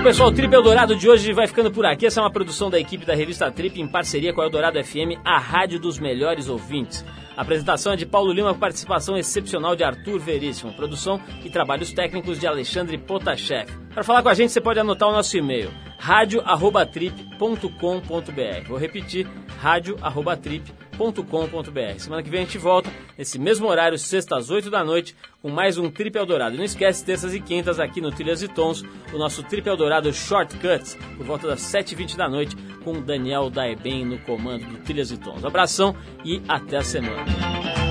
pessoal, 0.08 0.30
o 0.30 0.32
Trip 0.32 0.54
Eldorado 0.54 0.96
de 0.96 1.10
hoje 1.10 1.34
vai 1.34 1.48
ficando 1.48 1.70
por 1.70 1.86
aqui. 1.86 2.06
Essa 2.06 2.22
é 2.22 2.24
uma 2.24 2.32
produção 2.32 2.70
da 2.70 2.80
equipe 2.80 3.06
da 3.06 3.14
revista 3.14 3.52
Trip 3.52 3.82
em 3.82 3.86
parceria 3.86 4.32
com 4.32 4.40
a 4.40 4.46
Eldorado 4.46 4.82
FM, 4.82 5.20
a 5.22 5.38
rádio 5.38 5.82
dos 5.82 6.00
melhores 6.00 6.48
ouvintes. 6.48 7.04
A 7.36 7.42
apresentação 7.42 7.92
é 7.92 7.98
de 7.98 8.06
Paulo 8.06 8.32
Lima 8.32 8.54
com 8.54 8.60
participação 8.60 9.18
excepcional 9.18 9.76
de 9.76 9.84
Arthur 9.84 10.18
Veríssimo. 10.18 10.72
Produção 10.72 11.20
e 11.44 11.50
trabalhos 11.50 11.92
técnicos 11.92 12.40
de 12.40 12.48
Alexandre 12.48 12.98
Potashev. 12.98 13.70
Para 13.94 14.02
falar 14.02 14.24
com 14.24 14.30
a 14.30 14.34
gente, 14.34 14.54
você 14.54 14.62
pode 14.62 14.80
anotar 14.80 15.10
o 15.10 15.12
nosso 15.12 15.38
e-mail, 15.38 15.74
radio@trip.com.br. 16.00 18.70
Vou 18.70 18.78
repetir, 18.78 19.28
radio@trip.com.br 19.60 20.87
eldorado.com.br. 21.00 22.00
Semana 22.00 22.24
que 22.24 22.30
vem 22.30 22.42
a 22.42 22.44
gente 22.44 22.58
volta, 22.58 22.92
nesse 23.18 23.40
mesmo 23.40 23.68
horário, 23.68 23.98
sexta 23.98 24.38
às 24.38 24.50
8 24.50 24.70
da 24.70 24.84
noite, 24.84 25.16
com 25.42 25.50
mais 25.50 25.78
um 25.78 25.90
Trip 25.90 26.18
Eldorado. 26.18 26.56
E 26.56 26.58
não 26.58 26.66
esquece, 26.66 27.06
terças 27.06 27.34
e 27.34 27.40
quintas 27.40 27.80
aqui 27.80 28.02
no 28.02 28.12
Trilhas 28.12 28.42
e 28.42 28.48
Tons, 28.48 28.84
o 29.14 29.18
nosso 29.18 29.44
Trip 29.44 29.68
Eldorado 29.68 30.12
Shortcuts, 30.12 30.98
por 31.16 31.26
volta 31.26 31.48
das 31.48 31.62
7h20 31.62 32.16
da 32.16 32.28
noite, 32.28 32.56
com 32.84 32.94
o 32.94 33.02
Daniel 33.02 33.50
Daeben 33.50 34.06
no 34.06 34.20
comando 34.20 34.66
do 34.66 34.78
Trilhas 34.80 35.12
e 35.12 35.18
Tons. 35.18 35.46
Abração 35.46 35.96
e 36.26 36.42
até 36.48 36.78
a 36.78 36.84
semana. 36.84 37.87